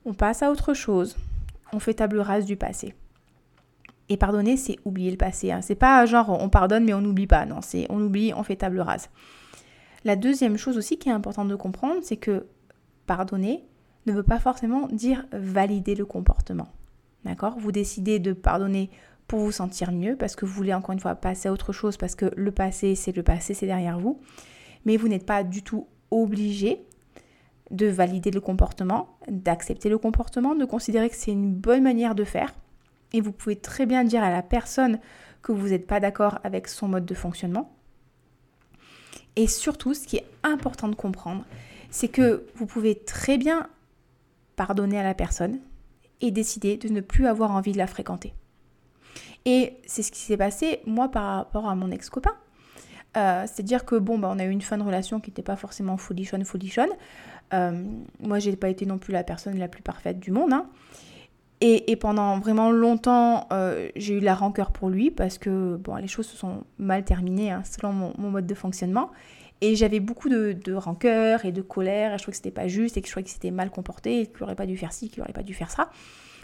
on 0.05 0.13
passe 0.13 0.43
à 0.43 0.51
autre 0.51 0.75
chose 0.75 1.17
on 1.75 1.81
fait 1.81 1.95
table 1.95 2.21
rase 2.21 2.45
du 2.45 2.57
passé. 2.57 2.95
Et 4.09 4.17
pardonner, 4.17 4.57
c'est 4.57 4.77
oublier 4.85 5.11
le 5.11 5.17
passé. 5.17 5.51
Hein. 5.51 5.61
C'est 5.63 5.75
pas 5.75 6.05
genre 6.07 6.31
on 6.31 6.49
pardonne 6.49 6.85
mais 6.85 6.95
on 6.95 7.01
n'oublie 7.01 7.27
pas. 7.27 7.47
Non, 7.47 7.61
c'est 7.61 7.87
on 7.91 8.01
oublie, 8.01 8.33
on 8.35 8.43
fait 8.43 8.57
table 8.57 8.81
rase. 8.81 9.11
La 10.05 10.17
deuxième 10.17 10.59
chose 10.59 10.77
aussi 10.77 10.99
qui 10.99 11.09
est 11.09 11.13
importante 11.13 11.49
de 11.49 11.57
comprendre, 11.57 12.01
c'est 12.03 12.19
que 12.19 12.47
pardonner 13.07 13.65
ne 14.07 14.13
veut 14.13 14.23
pas 14.23 14.39
forcément 14.39 14.87
dire 14.89 15.27
valider 15.33 15.95
le 15.95 16.05
comportement. 16.05 16.69
D'accord? 17.25 17.57
Vous 17.59 17.73
décidez 17.73 18.19
de 18.19 18.35
pardonner 18.35 18.91
pour 19.27 19.41
vous 19.41 19.53
sentir 19.53 19.93
mieux, 19.93 20.17
parce 20.17 20.37
que 20.37 20.45
vous 20.45 20.53
voulez 20.53 20.75
encore 20.75 20.93
une 20.93 21.01
fois 21.01 21.15
passer 21.15 21.49
à 21.49 21.53
autre 21.53 21.73
chose, 21.73 21.97
parce 21.97 22.15
que 22.15 22.31
le 22.37 22.53
passé, 22.53 22.95
c'est 22.95 23.17
le 23.17 23.23
passé, 23.23 23.55
c'est 23.55 23.65
derrière 23.65 23.99
vous. 23.99 24.21
Mais 24.85 24.99
vous 24.99 25.09
n'êtes 25.09 25.25
pas 25.25 25.43
du 25.43 25.63
tout 25.63 25.87
obligé 26.11 26.85
de 27.71 27.87
valider 27.87 28.31
le 28.31 28.41
comportement, 28.41 29.17
d'accepter 29.29 29.89
le 29.89 29.99
comportement, 29.99 30.55
de 30.55 30.65
considérer 30.65 31.09
que 31.09 31.17
c'est 31.17 31.33
une 31.33 31.55
bonne 31.55 31.83
manière 31.83 32.15
de 32.15 32.25
faire. 32.25 32.53
Et 33.13 33.21
vous 33.21 33.33
pouvez 33.33 33.57
très 33.57 33.87
bien 33.87 34.05
dire 34.05 34.23
à 34.23 34.31
la 34.31 34.43
personne 34.43 34.99
que 35.43 35.53
vous 35.53 35.69
n'êtes 35.69 35.87
pas 35.87 36.01
d'accord 36.01 36.41
avec 36.45 36.69
son 36.69 36.89
mode 36.89 37.07
de 37.07 37.15
fonctionnement. 37.15 37.73
Et 39.37 39.47
surtout, 39.47 39.95
ce 39.95 40.07
qui 40.07 40.17
est 40.17 40.27
important 40.43 40.89
de 40.89 40.95
comprendre, 40.95 41.45
c'est 41.91 42.09
que 42.09 42.47
vous 42.55 42.67
pouvez 42.67 42.97
très 42.97 43.39
bien 43.39 43.69
pardonner 44.57 44.99
à 44.99 45.03
la 45.03 45.15
personne 45.15 45.59
et 46.21 46.31
décider 46.31 46.77
de 46.77 46.89
ne 46.89 47.01
plus 47.01 47.27
avoir 47.27 47.51
envie 47.51 47.73
de 47.73 47.79
la 47.79 47.87
fréquenter. 47.87 48.35
Et 49.45 49.77
c'est 49.87 50.03
ce 50.03 50.11
qui 50.11 50.21
s'est 50.21 50.37
passé, 50.37 50.81
moi, 50.87 51.11
par 51.11 51.37
rapport 51.37 51.69
à 51.69 51.75
mon 51.75 51.91
ex-copain. 51.91 52.35
Euh, 53.17 53.45
c'est-à-dire 53.47 53.85
que, 53.85 53.97
bon, 53.97 54.19
bah, 54.19 54.29
on 54.33 54.39
a 54.39 54.45
eu 54.45 54.51
une 54.51 54.63
fin 54.63 54.79
de 54.79 54.83
relation 54.83 55.21
qui 55.21 55.31
n'était 55.31 55.43
pas 55.43 55.57
forcément 55.57 55.97
folichonne, 55.97 56.45
folichonne. 56.45 56.91
Euh, 57.53 57.85
moi, 58.21 58.39
j'ai 58.39 58.57
pas 58.57 58.69
été 58.69 58.87
non 58.87 58.99
plus 58.99 59.13
la 59.13 59.25
personne 59.25 59.59
la 59.59 59.69
plus 59.69 59.83
parfaite 59.83 60.19
du 60.19 60.31
monde. 60.31 60.53
Hein. 60.53 60.67
Et, 61.61 61.97
pendant 61.97 62.39
vraiment 62.39 62.71
longtemps, 62.71 63.47
euh, 63.51 63.89
j'ai 63.97 64.19
eu 64.19 64.21
la 64.21 64.35
rancœur 64.35 64.71
pour 64.71 64.91
lui 64.91 65.11
parce 65.11 65.39
que 65.39 65.77
bon, 65.77 65.97
les 65.97 66.09
choses 66.09 66.27
se 66.27 66.37
sont 66.37 66.65
mal 66.79 67.05
terminées 67.05 67.53
hein, 67.53 67.63
selon 67.65 67.93
mon, 67.93 68.31
mode 68.31 68.47
de 68.47 68.55
fonctionnement. 68.55 69.11
Et 69.63 69.75
j'avais 69.75 70.01
beaucoup 70.01 70.29
de, 70.29 70.75
rancœur 70.75 71.47
et 71.47 71.53
de 71.53 71.63
colère. 71.63 72.19
Je 72.19 72.25
trouvais 72.25 72.33
que 72.33 72.37
c'était 72.37 72.51
pas 72.51 72.69
juste 72.69 72.99
et 72.99 73.01
que 73.01 73.07
je 73.07 73.13
trouvais 73.13 73.25
que 73.25 73.31
c'était 73.31 73.51
mal 73.51 73.71
comporté 73.71 74.21
et 74.21 74.27
qu'il 74.27 74.41
n'aurait 74.41 74.57
pas 74.57 74.67
dû 74.67 74.77
faire 74.77 74.93
ci, 74.93 75.09
qu'il 75.09 75.21
n'aurait 75.21 75.33
pas 75.33 75.43
dû 75.43 75.55
faire 75.55 75.71
ça. 75.71 75.91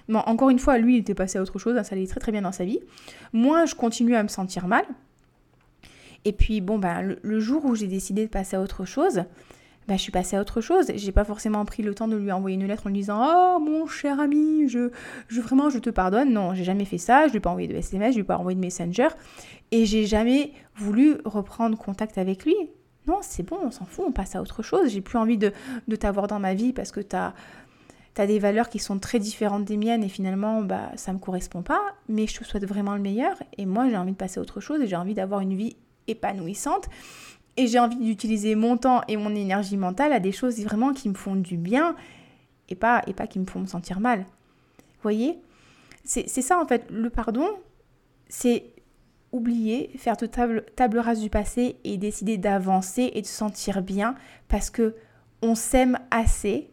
Bon, 0.09 0.21
encore 0.21 0.49
une 0.49 0.59
fois, 0.59 0.79
lui, 0.79 0.97
il 0.97 1.01
était 1.01 1.15
passé 1.15 1.39
à 1.39 1.43
autre 1.43 1.59
chose. 1.59 1.77
Hein, 1.77 1.85
ça 1.85 1.97
allait 1.97 2.07
très 2.07 2.21
très 2.21 2.33
bien 2.33 2.43
dans 2.43 2.53
sa 2.53 2.65
vie. 2.65 2.81
Moi, 3.35 3.67
je 3.67 3.75
continue 3.75 4.15
à 4.15 4.23
me 4.23 4.29
sentir 4.29 4.69
mal. 4.69 4.87
Et 6.25 6.33
puis, 6.33 6.63
bon, 6.63 6.79
ben, 6.79 7.17
le 7.21 7.41
jour 7.41 7.67
où 7.67 7.75
j'ai 7.75 7.89
décidé 7.89 8.25
de 8.25 8.31
passer 8.31 8.57
à 8.57 8.63
autre 8.63 8.87
chose, 8.87 9.25
bah, 9.91 9.97
je 9.97 10.03
suis 10.03 10.13
passée 10.13 10.37
à 10.37 10.41
autre 10.41 10.61
chose. 10.61 10.87
J'ai 10.95 11.11
pas 11.11 11.25
forcément 11.25 11.65
pris 11.65 11.83
le 11.83 11.97
temps 11.97 12.07
de 12.07 12.15
lui 12.15 12.31
envoyer 12.31 12.55
une 12.55 12.65
lettre 12.65 12.87
en 12.87 12.91
lui 12.91 13.01
disant 13.01 13.27
Oh 13.27 13.59
mon 13.59 13.89
cher 13.89 14.21
ami, 14.21 14.69
je, 14.69 14.93
je 15.27 15.41
vraiment 15.41 15.69
je 15.69 15.81
te 15.81 15.91
pardonne. 15.91 16.33
Non, 16.33 16.55
j'ai 16.55 16.63
jamais 16.63 16.85
fait 16.85 16.97
ça. 16.97 17.27
Je 17.27 17.33
lui 17.33 17.39
ai 17.39 17.41
pas 17.41 17.51
envoyé 17.51 17.67
de 17.67 17.75
SMS, 17.75 18.13
je 18.13 18.19
lui 18.19 18.21
ai 18.21 18.25
pas 18.25 18.39
envoyé 18.39 18.55
de 18.55 18.61
Messenger. 18.61 19.09
Et 19.73 19.87
j'ai 19.87 20.07
jamais 20.07 20.53
voulu 20.77 21.17
reprendre 21.25 21.77
contact 21.77 22.19
avec 22.19 22.45
lui. 22.45 22.55
Non, 23.09 23.19
c'est 23.21 23.43
bon, 23.43 23.59
on 23.65 23.73
s'en 23.73 23.85
fout, 23.85 24.05
on 24.07 24.13
passe 24.13 24.37
à 24.37 24.43
autre 24.43 24.63
chose. 24.63 24.91
J'ai 24.91 25.01
plus 25.01 25.19
envie 25.19 25.39
de, 25.39 25.53
de 25.89 25.97
t'avoir 25.97 26.29
dans 26.29 26.39
ma 26.39 26.55
vie 26.55 26.73
parce 26.73 26.93
que 26.93 27.01
tu 27.01 27.17
as, 27.17 27.35
des 28.17 28.39
valeurs 28.39 28.69
qui 28.69 28.79
sont 28.79 29.01
très 29.01 29.19
différentes 29.19 29.65
des 29.65 29.77
miennes 29.77 30.05
et 30.05 30.09
finalement, 30.09 30.63
bah, 30.63 30.93
ça 30.95 31.13
me 31.13 31.19
correspond 31.19 31.63
pas. 31.63 31.81
Mais 32.09 32.29
je 32.29 32.39
te 32.39 32.45
souhaite 32.45 32.65
vraiment 32.65 32.95
le 32.95 33.03
meilleur. 33.03 33.35
Et 33.59 33.67
moi, 33.67 33.89
j'ai 33.91 33.97
envie 33.97 34.13
de 34.13 34.17
passer 34.17 34.39
à 34.39 34.43
autre 34.43 34.61
chose 34.61 34.81
et 34.83 34.87
j'ai 34.87 34.95
envie 34.95 35.15
d'avoir 35.15 35.41
une 35.41 35.57
vie 35.57 35.75
épanouissante. 36.07 36.89
Et 37.57 37.67
j'ai 37.67 37.79
envie 37.79 37.97
d'utiliser 37.97 38.55
mon 38.55 38.77
temps 38.77 39.03
et 39.09 39.17
mon 39.17 39.35
énergie 39.35 39.77
mentale 39.77 40.13
à 40.13 40.21
des 40.21 40.33
choses 40.33 40.61
vraiment 40.61 40.93
qui 40.93 41.09
me 41.09 41.15
font 41.15 41.37
du 41.37 41.57
bien 41.57 41.97
et 42.69 42.75
pas, 42.75 43.03
et 43.07 43.13
pas 43.13 43.27
qui 43.27 43.39
me 43.39 43.47
font 43.47 43.61
me 43.61 43.67
sentir 43.67 44.01
mal. 44.01 44.21
Vous 44.21 45.03
voyez? 45.03 45.39
C'est 46.05 46.27
ça 46.29 46.61
en 46.61 46.67
fait, 46.67 46.91
le 46.91 47.11
pardon, 47.11 47.47
c'est 48.29 48.73
oublier, 49.33 49.91
faire 49.97 50.17
de 50.17 50.27
table, 50.27 50.65
table 50.75 50.99
rase 50.99 51.21
du 51.21 51.31
passé 51.31 51.77
et 51.85 51.99
décider 51.99 52.39
d'avancer 52.39 53.11
et 53.15 53.23
de 53.23 53.27
se 53.27 53.33
sentir 53.33 53.83
bien 53.83 54.15
parce 54.49 54.71
que 54.71 54.97
on 55.43 55.55
s'aime 55.55 55.99
assez, 56.11 56.71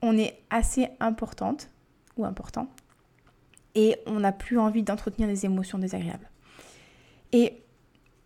on 0.00 0.16
est 0.16 0.42
assez 0.50 0.88
importante 1.00 1.70
ou 2.16 2.24
important 2.24 2.68
et 3.74 3.96
on 4.06 4.20
n'a 4.20 4.32
plus 4.32 4.58
envie 4.58 4.82
d'entretenir 4.82 5.28
des 5.28 5.44
émotions 5.44 5.78
désagréables. 5.78 6.28
Et 7.32 7.61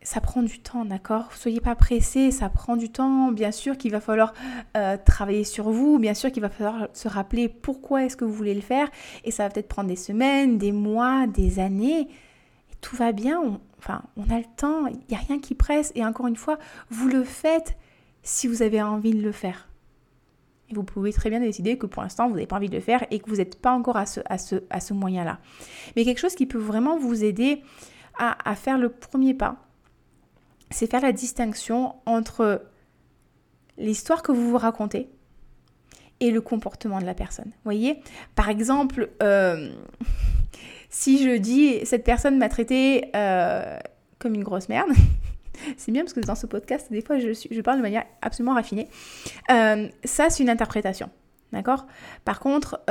ça 0.07 0.21
prend 0.21 0.45
du 0.45 0.61
temps, 0.61 0.85
d'accord? 0.85 1.33
Soyez 1.33 1.61
pas 1.61 1.75
pressés, 1.75 2.31
ça 2.31 2.49
prend 2.49 2.77
du 2.77 2.91
temps. 2.91 3.33
Bien 3.33 3.51
sûr 3.51 3.77
qu'il 3.77 3.91
va 3.91 4.01
falloir 4.01 4.35
euh, 4.77 4.97
travailler 5.05 5.43
sur 5.43 5.71
vous, 5.71 5.99
bien 5.99 6.15
sûr 6.15 6.31
qu'il 6.31 6.43
va 6.43 6.49
falloir 6.49 6.87
se 6.93 7.09
rappeler 7.09 7.49
pourquoi 7.49 8.05
est-ce 8.05 8.17
que 8.17 8.25
vous 8.25 8.33
voulez 8.33 8.55
le 8.55 8.61
faire. 8.61 8.89
Et 9.25 9.33
ça 9.33 9.43
va 9.43 9.51
peut-être 9.51 9.67
prendre 9.67 9.89
des 9.89 9.97
semaines, 9.97 10.59
des 10.59 10.71
mois, 10.71 11.27
des 11.27 11.59
années. 11.59 12.07
Tout 12.81 12.95
va 12.95 13.11
bien, 13.11 13.41
on, 13.41 13.59
enfin, 13.79 14.05
on 14.17 14.33
a 14.33 14.39
le 14.39 14.45
temps, 14.57 14.87
il 14.87 15.01
n'y 15.11 15.17
a 15.17 15.19
rien 15.27 15.41
qui 15.41 15.57
presse. 15.57 15.91
Et 15.97 16.05
encore 16.05 16.29
une 16.29 16.37
fois, 16.37 16.61
vous 16.89 17.09
le 17.09 17.25
faites 17.25 17.77
si 18.23 18.47
vous 18.47 18.63
avez 18.63 18.81
envie 18.81 19.13
de 19.13 19.23
le 19.23 19.33
faire. 19.33 19.69
Et 20.71 20.75
vous 20.75 20.85
pouvez 20.85 21.13
très 21.13 21.31
bien 21.31 21.41
décider 21.41 21.79
que 21.79 21.87
pour 21.87 22.05
l'instant, 22.05 22.29
vous 22.29 22.35
n'avez 22.35 22.47
pas 22.47 22.57
envie 22.57 22.69
de 22.69 22.77
le 22.77 22.81
faire 22.81 23.05
et 23.11 23.19
que 23.19 23.29
vous 23.29 23.39
n'êtes 23.39 23.61
pas 23.61 23.73
encore 23.73 23.97
à 23.97 24.07
ce, 24.07 24.21
à 24.27 24.39
ce, 24.39 24.63
à 24.71 24.79
ce 24.79 24.95
moyen-là. 24.95 25.41
Mais 25.97 26.05
quelque 26.05 26.21
chose 26.21 26.37
qui 26.37 26.47
peut 26.47 26.59
vraiment 26.59 26.97
vous 26.97 27.25
aider 27.25 27.65
à, 28.17 28.49
à 28.49 28.55
faire 28.55 28.79
le 28.79 28.89
premier 28.89 29.35
pas, 29.35 29.66
c'est 30.71 30.91
faire 30.91 31.03
la 31.03 31.13
distinction 31.13 31.95
entre 32.07 32.63
l'histoire 33.79 34.23
que 34.23 34.33
vous 34.33 34.51
vous 34.51 34.59
racontez 34.59 35.09
et 36.21 36.31
le 36.31 36.41
comportement 36.41 37.01
de 37.01 37.05
la 37.05 37.15
personne. 37.15 37.47
Vous 37.47 37.65
voyez 37.65 38.01
Par 38.35 38.49
exemple, 38.49 39.11
euh, 39.23 39.71
si 40.91 41.23
je 41.23 41.37
dis 41.37 41.85
cette 41.85 42.05
personne 42.05 42.39
m'a 42.39 42.49
traité 42.49 43.11
euh, 43.15 43.79
comme 44.19 44.35
une 44.35 44.45
grosse 44.45 44.69
merde, 44.69 44.91
c'est 45.77 45.93
bien 45.93 46.03
parce 46.03 46.15
que 46.15 46.21
dans 46.21 46.35
ce 46.35 46.47
podcast, 46.47 46.91
des 46.91 47.03
fois, 47.03 47.19
je, 47.19 47.61
parle 47.61 47.79
de 47.79 47.83
manière 47.83 48.05
absolument 48.23 48.55
raffinée. 48.55 48.89
Euh, 49.51 49.89
ça, 50.05 50.31
c'est 50.31 50.43
une 50.43 50.51
interprétation. 50.51 51.11
D'accord? 51.53 51.87
Par 52.25 52.41
contre, 52.41 52.83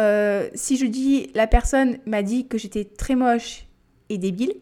si 0.53 0.77
je 0.77 0.86
dis 0.86 1.29
la 1.36 1.46
personne 1.46 1.98
m'a 2.05 2.24
dit 2.24 2.48
que 2.48 2.58
j'étais 2.58 2.86
très 2.86 3.15
moche 3.15 3.65
et 4.10 4.17
débile, 4.17 4.53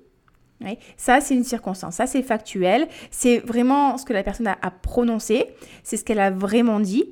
ça, 0.98 1.22
c'est 1.22 1.36
une 1.36 1.44
circonstance, 1.44 1.96
ça, 1.96 2.08
c'est 2.08 2.24
factuel, 2.24 2.88
c'est 3.12 3.40
vraiment 3.40 3.98
ce 3.98 4.06
que 4.06 4.14
la 4.14 4.24
personne 4.24 4.48
a, 4.48 4.72
prononcé, 4.72 5.48
c'est 5.84 5.98
ce 5.98 6.06
qu'elle 6.06 6.20
a 6.20 6.32
vraiment 6.32 6.80
dit, 6.80 7.06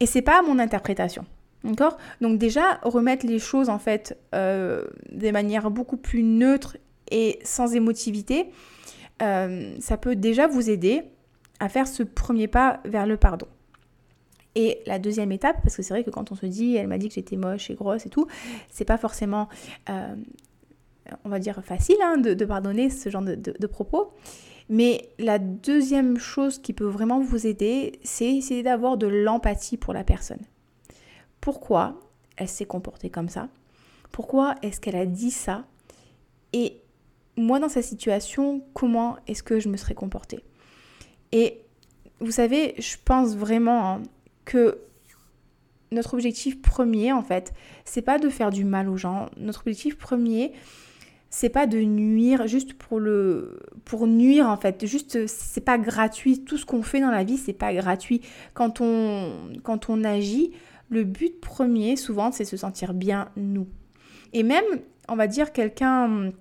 et 0.00 0.06
c'est 0.06 0.22
pas 0.22 0.42
mon 0.42 0.58
interprétation. 0.58 1.24
D'accord? 1.62 1.98
Donc 2.20 2.38
déjà, 2.38 2.80
remettre 2.82 3.26
les 3.26 3.38
choses 3.38 3.68
en 3.68 3.78
fait 3.78 4.18
euh, 4.34 4.86
de 5.12 5.30
manière 5.30 5.70
beaucoup 5.70 5.98
plus 5.98 6.22
neutre 6.22 6.78
et 7.10 7.38
sans 7.44 7.74
émotivité, 7.74 8.46
euh, 9.22 9.76
ça 9.78 9.98
peut 9.98 10.16
déjà 10.16 10.46
vous 10.46 10.70
aider 10.70 11.02
à 11.58 11.68
faire 11.68 11.86
ce 11.86 12.02
premier 12.02 12.48
pas 12.48 12.80
vers 12.86 13.06
le 13.06 13.18
pardon. 13.18 13.46
Et 14.54 14.80
la 14.86 14.98
deuxième 14.98 15.30
étape, 15.32 15.58
parce 15.62 15.76
que 15.76 15.82
c'est 15.82 15.94
vrai 15.94 16.02
que 16.02 16.10
quand 16.10 16.32
on 16.32 16.34
se 16.34 16.46
dit, 16.46 16.76
elle 16.76 16.88
m'a 16.88 16.98
dit 16.98 17.08
que 17.08 17.14
j'étais 17.14 17.36
moche 17.36 17.70
et 17.70 17.74
grosse 17.74 18.06
et 18.06 18.08
tout, 18.08 18.26
c'est 18.68 18.84
pas 18.84 18.98
forcément 18.98 19.48
euh, 19.88 20.14
on 21.24 21.28
va 21.28 21.38
dire, 21.38 21.62
facile 21.64 21.96
hein, 22.02 22.16
de, 22.18 22.44
pardonner 22.44 22.90
ce 22.90 23.08
genre 23.08 23.22
de, 23.22 23.66
propos. 23.66 24.12
Mais 24.68 25.08
la 25.18 25.38
deuxième 25.38 26.18
chose 26.18 26.58
qui 26.58 26.72
peut 26.72 26.86
vraiment 26.86 27.20
vous 27.20 27.46
aider, 27.46 27.98
c'est 28.04 28.62
d'avoir 28.62 28.96
de 28.96 29.06
l'empathie 29.06 29.76
pour 29.76 29.92
la 29.92 30.04
personne. 30.04 30.40
Pourquoi 31.40 31.98
elle 32.36 32.48
s'est 32.48 32.66
comportée 32.66 33.10
comme 33.10 33.28
ça? 33.28 33.48
Pourquoi 34.12 34.54
est-ce 34.62 34.80
qu'elle 34.80 34.96
a 34.96 35.06
dit 35.06 35.30
ça? 35.30 35.64
Et 36.52 36.80
moi, 37.36 37.58
dans 37.58 37.68
sa 37.68 37.82
situation, 37.82 38.62
comment 38.74 39.16
est-ce 39.26 39.42
que 39.42 39.60
je 39.60 39.68
me 39.68 39.76
serais 39.76 39.94
comportée? 39.94 40.44
Et 41.32 41.62
vous 42.20 42.32
savez, 42.32 42.74
je 42.78 42.96
pense 43.04 43.34
vraiment 43.34 43.88
hein, 43.88 44.02
que 44.44 44.78
notre 45.92 46.14
objectif 46.14 46.60
premier, 46.62 47.12
en 47.12 47.22
fait, 47.22 47.52
c'est 47.84 48.02
pas 48.02 48.18
de 48.18 48.28
faire 48.28 48.50
du 48.50 48.64
mal 48.64 48.88
aux 48.88 48.96
gens. 48.96 49.28
Notre 49.36 49.60
objectif 49.60 49.96
premier, 49.96 50.52
c'est 51.30 51.48
pas 51.48 51.66
de 51.66 51.78
nuire 51.78 52.48
juste 52.48 52.74
pour 52.74 52.98
le 52.98 53.60
pour 53.84 54.06
nuire 54.08 54.48
en 54.48 54.56
fait. 54.56 54.84
Juste 54.84 55.26
c'est 55.28 55.64
pas 55.64 55.78
gratuit. 55.78 56.44
Tout 56.44 56.58
ce 56.58 56.66
qu'on 56.66 56.82
fait 56.82 57.00
dans 57.00 57.10
la 57.10 57.24
vie 57.24 57.38
c'est 57.38 57.52
pas 57.52 57.72
gratuit. 57.72 58.20
Quand 58.52 58.80
on 58.80 59.32
quand 59.62 59.88
on 59.88 60.02
agit 60.02 60.52
le 60.88 61.04
but 61.04 61.40
premier 61.40 61.96
souvent 61.96 62.32
c'est 62.32 62.44
se 62.44 62.56
sentir 62.56 62.94
bien 62.94 63.30
nous. 63.36 63.68
Et 64.32 64.42
même 64.42 64.64
on 65.08 65.14
va 65.14 65.28
dire 65.28 65.52
quelqu'un 65.52 66.32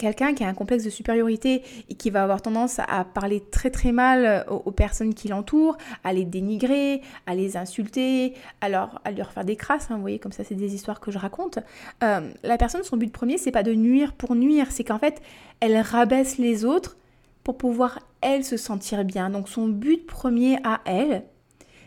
quelqu'un 0.00 0.34
qui 0.34 0.42
a 0.42 0.48
un 0.48 0.54
complexe 0.54 0.82
de 0.82 0.90
supériorité 0.90 1.62
et 1.88 1.94
qui 1.94 2.10
va 2.10 2.22
avoir 2.22 2.40
tendance 2.40 2.80
à 2.80 3.04
parler 3.04 3.40
très 3.40 3.70
très 3.70 3.92
mal 3.92 4.24
euh, 4.24 4.44
aux, 4.48 4.72
personnes 4.72 5.14
qui 5.14 5.28
l'entourent, 5.28 5.76
à 6.02 6.12
les 6.12 6.24
dénigrer, 6.24 7.02
à 7.26 7.34
les 7.34 7.56
insulter, 7.56 8.34
leur, 8.68 9.00
à 9.04 9.10
leur 9.10 9.30
faire 9.30 9.44
des 9.44 9.56
crasses, 9.56 9.90
hein, 9.90 9.96
vous 9.96 10.00
voyez, 10.00 10.18
comme 10.18 10.32
ça 10.32 10.42
c'est 10.42 10.54
des 10.54 10.74
histoires 10.74 11.00
que 11.00 11.10
je 11.10 11.18
raconte. 11.18 11.58
Euh, 12.02 12.30
la 12.42 12.56
personne, 12.56 12.82
son 12.82 12.96
but 12.96 13.12
premier, 13.12 13.36
c'est 13.36 13.50
pas 13.50 13.62
de 13.62 13.74
nuire 13.74 14.14
pour 14.14 14.34
nuire, 14.34 14.68
c'est 14.70 14.84
qu'en 14.84 14.98
fait, 14.98 15.20
elle 15.60 15.76
rabaisse 15.78 16.38
les 16.38 16.64
autres 16.64 16.96
pour 17.44 17.58
pouvoir, 17.58 17.98
elle, 18.22 18.44
se 18.44 18.56
sentir 18.56 19.04
bien. 19.04 19.28
Donc 19.28 19.48
son 19.48 19.68
but 19.68 20.06
premier 20.06 20.58
à 20.64 20.80
elle, 20.86 21.24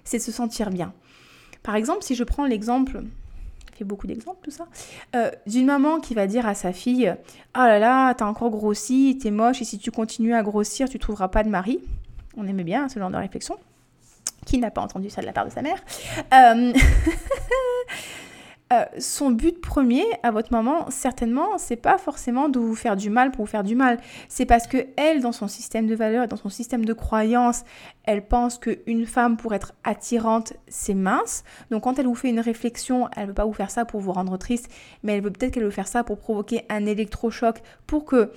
c'est 0.04 0.18
de 0.18 0.24
se 0.24 0.32
sentir 0.32 0.70
bien. 0.70 0.94
Par 1.64 1.76
exemple, 1.76 2.04
si 2.04 2.14
je 2.14 2.24
prends 2.24 2.46
l'exemple 2.46 3.02
fait 3.78 3.84
beaucoup 3.84 4.08
d'exemples, 4.08 4.40
tout 4.44 4.52
ça, 4.52 4.68
euh, 5.16 5.32
d'une 5.48 5.66
maman 5.66 6.00
qui 6.00 6.14
va 6.14 6.28
dire 6.28 6.48
à 6.48 6.56
sa 6.56 6.74
fille 6.74 7.14
Oh 7.56 7.60
là 7.60 7.80
là, 7.80 8.14
t'as 8.14 8.26
encore 8.26 8.50
grossi, 8.50 9.18
t'es 9.22 9.32
moche, 9.32 9.62
et 9.62 9.66
si 9.66 9.78
tu 9.78 9.92
continues 9.92 10.34
à 10.34 10.44
grossir, 10.44 10.90
tu 10.90 11.00
trouveras 11.00 11.28
pas 11.28 11.44
de 11.44 11.50
mari. 11.50 11.80
On 12.38 12.48
aimait 12.48 12.64
bien 12.64 12.90
ce 12.90 13.00
genre 13.00 13.12
de 13.12 13.18
réflexion. 13.18 13.58
Qui 14.46 14.58
n'a 14.58 14.72
pas 14.72 14.82
entendu 14.82 15.10
ça 15.10 15.22
de 15.22 15.26
la 15.26 15.32
part 15.32 15.46
de 15.46 15.52
sa 15.52 15.62
mère 15.62 15.82
euh, 16.34 16.74
Euh, 18.74 18.86
son 18.98 19.32
but 19.32 19.62
premier 19.62 20.04
à 20.24 20.32
votre 20.32 20.52
maman, 20.52 20.90
certainement, 20.90 21.58
c'est 21.58 21.76
pas 21.76 21.98
forcément 21.98 22.50
de 22.50 22.60
vous 22.60 22.76
faire 22.76 22.96
du 22.96 23.10
mal 23.10 23.32
pour 23.32 23.46
vous 23.46 23.52
faire 23.52 23.64
du 23.64 23.76
mal. 23.76 24.00
C'est 24.30 24.46
parce 24.46 24.68
que 24.68 24.78
elle, 24.98 25.22
dans 25.22 25.32
son 25.32 25.48
système 25.48 25.86
de 25.86 25.96
valeurs, 25.96 26.28
dans 26.28 26.38
son 26.38 26.50
système 26.50 26.86
de 26.86 26.94
croyances, 26.94 27.64
elle 28.04 28.26
pense 28.26 28.58
qu'une 28.58 29.06
femme 29.06 29.38
pour 29.38 29.54
être 29.54 29.74
attirante, 29.84 30.54
c'est 30.68 30.94
mince. 30.94 31.44
Donc 31.70 31.84
quand 31.84 32.00
elle 32.00 32.08
vous 32.08 32.16
fait 32.16 32.30
une 32.30 32.40
réflexion, 32.40 33.10
elle 33.16 33.24
ne 33.24 33.28
veut 33.28 33.34
pas 33.34 33.46
vous 33.46 33.54
faire 33.54 33.70
ça 33.70 33.86
pour 33.86 34.00
vous 34.00 34.12
rendre 34.12 34.38
triste, 34.38 34.70
mais 35.04 35.14
elle 35.14 35.24
veut 35.24 35.32
peut-être 35.32 35.54
qu'elle 35.54 35.66
veut 35.66 35.70
faire 35.70 35.88
ça 35.88 36.04
pour 36.04 36.18
provoquer 36.18 36.66
un 36.70 36.86
électrochoc, 36.86 37.62
pour 37.86 38.06
que, 38.06 38.32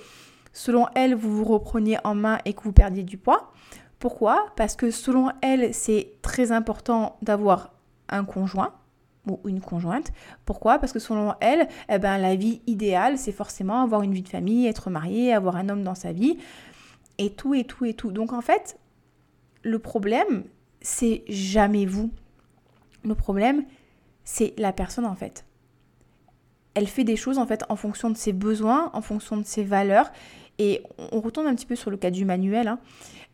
selon 0.53 0.87
elle, 0.93 1.15
vous 1.15 1.35
vous 1.35 1.45
repreniez 1.45 1.97
en 2.03 2.15
main 2.15 2.37
et 2.45 2.53
que 2.53 2.61
vous 2.61 2.73
perdiez 2.73 3.03
du 3.03 3.17
poids. 3.17 3.51
Pourquoi? 3.99 4.47
Parce 4.55 4.75
que 4.75 4.91
selon 4.91 5.31
elle, 5.41 5.73
c'est 5.73 6.11
très 6.21 6.51
important 6.51 7.17
d'avoir 7.23 7.73
un 8.09 8.23
conjoint, 8.23 8.73
ou 9.29 9.49
une 9.49 9.61
conjointe. 9.61 10.11
Pourquoi? 10.45 10.79
Parce 10.79 10.93
que 10.93 10.99
selon 10.99 11.33
elle, 11.39 11.67
eh 11.89 11.99
ben, 11.99 12.17
la 12.17 12.35
vie 12.35 12.61
idéale, 12.67 13.17
c'est 13.17 13.31
forcément 13.31 13.81
avoir 13.81 14.01
une 14.01 14.13
vie 14.13 14.21
de 14.21 14.29
famille, 14.29 14.67
être 14.67 14.89
marié, 14.89 15.33
avoir 15.33 15.55
un 15.55 15.69
homme 15.69 15.83
dans 15.83 15.95
sa 15.95 16.11
vie, 16.11 16.37
et 17.17 17.31
tout, 17.31 17.53
et 17.53 17.63
tout, 17.63 17.85
et 17.85 17.93
tout. 17.93 18.11
Donc 18.11 18.33
en 18.33 18.41
fait, 18.41 18.79
le 19.63 19.79
problème, 19.79 20.43
c'est 20.81 21.23
jamais 21.27 21.85
vous. 21.85 22.11
Le 23.03 23.15
problème, 23.15 23.65
c'est 24.23 24.53
la 24.57 24.73
personne 24.73 25.05
en 25.05 25.15
fait. 25.15 25.45
Elle 26.73 26.87
fait 26.87 27.03
des 27.03 27.15
choses 27.15 27.39
en 27.39 27.47
fait 27.47 27.63
en 27.69 27.75
fonction 27.75 28.09
de 28.09 28.17
ses 28.17 28.33
besoins, 28.33 28.91
en 28.93 29.01
fonction 29.01 29.37
de 29.37 29.45
ses 29.45 29.63
valeurs. 29.63 30.11
Et 30.59 30.81
on 31.11 31.21
retourne 31.21 31.47
un 31.47 31.55
petit 31.55 31.65
peu 31.65 31.75
sur 31.75 31.91
le 31.91 31.97
cas 31.97 32.09
du 32.09 32.25
manuel, 32.25 32.67
hein, 32.67 32.79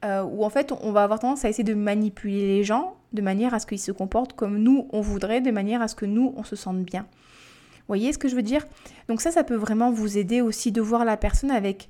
euh, 0.03 0.23
où 0.23 0.43
en 0.43 0.49
fait 0.49 0.73
on 0.81 0.91
va 0.91 1.03
avoir 1.03 1.19
tendance 1.19 1.45
à 1.45 1.49
essayer 1.49 1.63
de 1.63 1.73
manipuler 1.73 2.47
les 2.47 2.63
gens 2.63 2.95
de 3.13 3.21
manière 3.21 3.53
à 3.53 3.59
ce 3.59 3.65
qu'ils 3.65 3.79
se 3.79 3.91
comportent 3.91 4.33
comme 4.33 4.57
nous 4.57 4.87
on 4.91 5.01
voudrait, 5.01 5.41
de 5.41 5.51
manière 5.51 5.81
à 5.81 5.87
ce 5.87 5.95
que 5.95 6.05
nous 6.05 6.33
on 6.35 6.43
se 6.43 6.55
sente 6.55 6.83
bien. 6.83 7.01
Vous 7.01 7.87
voyez 7.87 8.13
ce 8.13 8.17
que 8.17 8.29
je 8.29 8.35
veux 8.35 8.43
dire? 8.43 8.65
Donc 9.09 9.19
ça, 9.19 9.31
ça 9.31 9.43
peut 9.43 9.55
vraiment 9.55 9.91
vous 9.91 10.17
aider 10.17 10.39
aussi 10.39 10.71
de 10.71 10.81
voir 10.81 11.03
la 11.03 11.17
personne 11.17 11.51
avec 11.51 11.89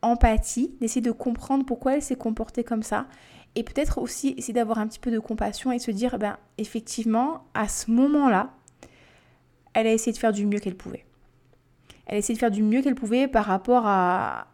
empathie, 0.00 0.74
d'essayer 0.80 1.02
de 1.02 1.10
comprendre 1.10 1.66
pourquoi 1.66 1.96
elle 1.96 2.02
s'est 2.02 2.16
comportée 2.16 2.64
comme 2.64 2.82
ça. 2.82 3.06
Et 3.54 3.62
peut-être 3.62 3.98
aussi 3.98 4.34
essayer 4.36 4.54
d'avoir 4.54 4.78
un 4.78 4.86
petit 4.86 4.98
peu 4.98 5.10
de 5.10 5.18
compassion 5.18 5.72
et 5.72 5.78
se 5.78 5.90
dire, 5.90 6.18
ben 6.18 6.36
effectivement, 6.58 7.44
à 7.54 7.68
ce 7.68 7.90
moment-là, 7.90 8.50
elle 9.74 9.86
a 9.86 9.92
essayé 9.92 10.12
de 10.12 10.18
faire 10.18 10.32
du 10.32 10.46
mieux 10.46 10.58
qu'elle 10.58 10.76
pouvait. 10.76 11.04
Elle 12.06 12.16
a 12.16 12.18
essayé 12.18 12.34
de 12.34 12.38
faire 12.38 12.50
du 12.50 12.62
mieux 12.62 12.82
qu'elle 12.82 12.94
pouvait 12.94 13.28
par 13.28 13.44
rapport 13.44 13.86
à, 13.86 14.46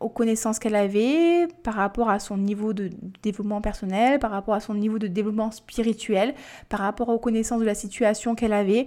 aux 0.00 0.08
connaissances 0.08 0.58
qu'elle 0.58 0.74
avait, 0.74 1.46
par 1.62 1.74
rapport 1.74 2.08
à 2.08 2.18
son 2.18 2.38
niveau 2.38 2.72
de 2.72 2.90
développement 3.22 3.60
personnel, 3.60 4.18
par 4.18 4.30
rapport 4.30 4.54
à 4.54 4.60
son 4.60 4.74
niveau 4.74 4.98
de 4.98 5.06
développement 5.06 5.50
spirituel, 5.50 6.34
par 6.68 6.80
rapport 6.80 7.10
aux 7.10 7.18
connaissances 7.18 7.60
de 7.60 7.66
la 7.66 7.74
situation 7.74 8.34
qu'elle 8.34 8.54
avait, 8.54 8.86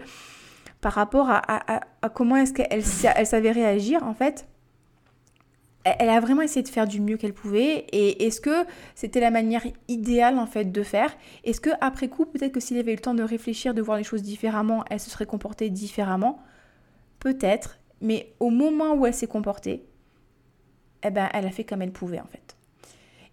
par 0.81 0.93
rapport 0.93 1.27
à, 1.29 1.79
comment 2.13 2.35
est-ce 2.35 2.53
qu'elle 2.53 2.67
elle 3.15 3.25
savait 3.25 3.51
réagir 3.51 4.03
en 4.03 4.13
fait. 4.13 4.47
Elle 5.85 6.09
a 6.09 6.19
vraiment 6.19 6.41
essayé 6.41 6.63
de 6.63 6.69
faire 6.69 6.87
du 6.87 7.01
mieux 7.01 7.17
qu'elle 7.17 7.33
pouvait. 7.33 7.85
Et 7.91 8.25
est-ce 8.25 8.39
que 8.39 8.65
c'était 8.95 9.19
la 9.19 9.31
manière 9.31 9.63
idéale 9.89 10.39
en 10.39 10.45
fait 10.45 10.71
de 10.71 10.83
faire? 10.83 11.13
Est-ce 11.43 11.59
que 11.59 11.69
après 11.81 12.07
coup 12.07 12.25
peut-être 12.25 12.53
que 12.53 12.61
s'il 12.61 12.77
avait 12.77 12.93
eu 12.93 12.95
le 12.95 13.01
temps 13.01 13.13
de 13.13 13.23
réfléchir, 13.23 13.73
de 13.73 13.81
voir 13.81 13.97
les 13.97 14.03
choses 14.03 14.23
différemment, 14.23 14.83
elle 14.89 14.99
se 14.99 15.09
serait 15.09 15.25
comportée 15.25 15.69
différemment? 15.69 16.39
Peut-être, 17.19 17.79
mais 18.01 18.33
au 18.39 18.49
moment 18.49 18.93
où 18.93 19.05
elle 19.05 19.13
s'est 19.13 19.27
comportée, 19.27 19.85
eh 21.03 21.11
ben, 21.11 21.29
elle 21.33 21.45
a 21.45 21.51
fait 21.51 21.63
comme 21.63 21.81
elle 21.81 21.91
pouvait 21.91 22.19
en 22.19 22.27
fait. 22.27 22.55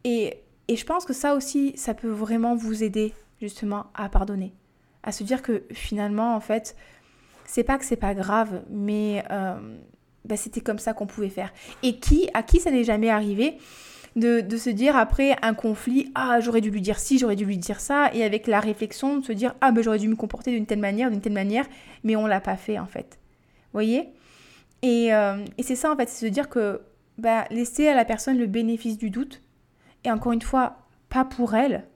Et, 0.05 0.39
et 0.69 0.77
je 0.77 0.85
pense 0.85 1.05
que 1.05 1.13
ça 1.13 1.35
aussi, 1.35 1.73
ça 1.77 1.95
peut 1.95 2.09
vraiment 2.09 2.55
vous 2.55 2.83
aider 2.83 3.13
justement 3.41 3.87
à 3.95 4.09
pardonner, 4.09 4.53
à 5.03 5.13
se 5.13 5.25
dire 5.25 5.43
que 5.43 5.65
finalement, 5.73 6.35
en 6.35 6.41
fait, 6.41 6.77
c'est 7.47 7.65
pas 7.65 7.79
que 7.79 7.85
c'est 7.85 7.97
pas 7.97 8.15
grave, 8.15 8.63
mais 8.71 9.25
euh, 9.31 9.55
bah, 10.25 10.37
c'était 10.37 10.61
comme 10.61 10.79
ça 10.79 10.93
qu'on 10.93 11.07
pouvait 11.07 11.31
faire. 11.31 11.53
Et 11.83 11.99
qui, 11.99 12.29
à 12.35 12.43
qui 12.43 12.61
ça 12.61 12.71
n'est 12.71 12.85
jamais 12.85 13.11
arrivé 13.11 13.57
de, 14.17 14.41
de, 14.41 14.57
se 14.57 14.71
dire 14.71 14.97
après 14.97 15.37
un 15.43 15.55
conflit, 15.55 16.11
ah 16.15 16.41
j'aurais 16.41 16.61
dû 16.61 16.71
lui 16.71 16.81
dire 16.81 16.99
ci, 16.99 17.19
j'aurais 17.19 17.37
dû 17.37 17.45
lui 17.45 17.59
dire 17.59 17.81
ça, 17.81 18.11
et 18.15 18.25
avec 18.25 18.47
la 18.47 18.61
réflexion 18.61 19.19
de 19.19 19.25
se 19.25 19.33
dire, 19.33 19.55
ah 19.61 19.73
ben 19.73 19.83
j'aurais 19.83 19.99
dû 19.99 20.09
me 20.09 20.17
comporter 20.17 20.51
d'une 20.51 20.67
telle 20.67 20.81
manière, 20.81 21.11
d'une 21.11 21.21
telle 21.21 21.33
manière, 21.33 21.67
mais 22.05 22.17
on 22.17 22.27
l'a 22.27 22.41
pas 22.41 22.57
fait 22.57 22.79
en 22.79 22.87
fait. 22.87 23.19
Vous 23.73 23.73
voyez? 23.73 24.09
Et, 24.83 25.13
euh, 25.13 25.45
et 25.59 25.63
c'est 25.63 25.77
ça 25.77 25.93
en 25.93 25.97
fait, 25.97 26.09
c'est 26.09 26.27
se 26.27 26.31
dire 26.31 26.49
que 26.49 26.81
bah, 27.21 27.45
laisser 27.51 27.89
à 27.89 27.95
la 27.95 28.05
personne 28.05 28.39
le 28.39 28.47
bénéfice 28.47 28.99
du 28.99 29.11
doute, 29.11 29.43
et 30.05 30.11
encore 30.11 30.33
une 30.33 30.43
fois, 30.43 30.87
pas 31.09 31.25
pour 31.25 31.55
elle, 31.55 31.87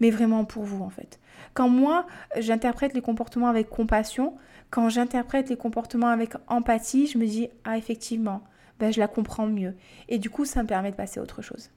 mais 0.00 0.10
vraiment 0.10 0.44
pour 0.44 0.64
vous 0.64 0.82
en 0.82 0.90
fait. 0.90 1.18
Quand 1.54 1.68
moi, 1.68 2.06
j'interprète 2.38 2.94
les 2.94 3.00
comportements 3.00 3.48
avec 3.48 3.68
compassion, 3.68 4.36
quand 4.70 4.88
j'interprète 4.88 5.48
les 5.48 5.56
comportements 5.56 6.08
avec 6.08 6.34
empathie, 6.48 7.06
je 7.06 7.18
me 7.18 7.26
dis, 7.26 7.48
ah 7.64 7.78
effectivement, 7.78 8.42
ben, 8.78 8.92
je 8.92 9.00
la 9.00 9.08
comprends 9.08 9.46
mieux. 9.46 9.74
Et 10.08 10.18
du 10.18 10.28
coup, 10.28 10.44
ça 10.44 10.62
me 10.62 10.68
permet 10.68 10.90
de 10.90 10.96
passer 10.96 11.18
à 11.18 11.22
autre 11.22 11.42
chose. 11.42 11.70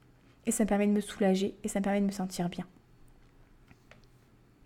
Et 0.45 0.51
ça 0.51 0.63
me 0.63 0.69
permet 0.69 0.88
de 0.88 0.91
me 0.91 1.01
soulager 1.01 1.55
et 1.63 1.67
ça 1.67 1.79
me 1.79 1.83
permet 1.83 2.01
de 2.01 2.05
me 2.05 2.11
sentir 2.11 2.49
bien. 2.49 2.65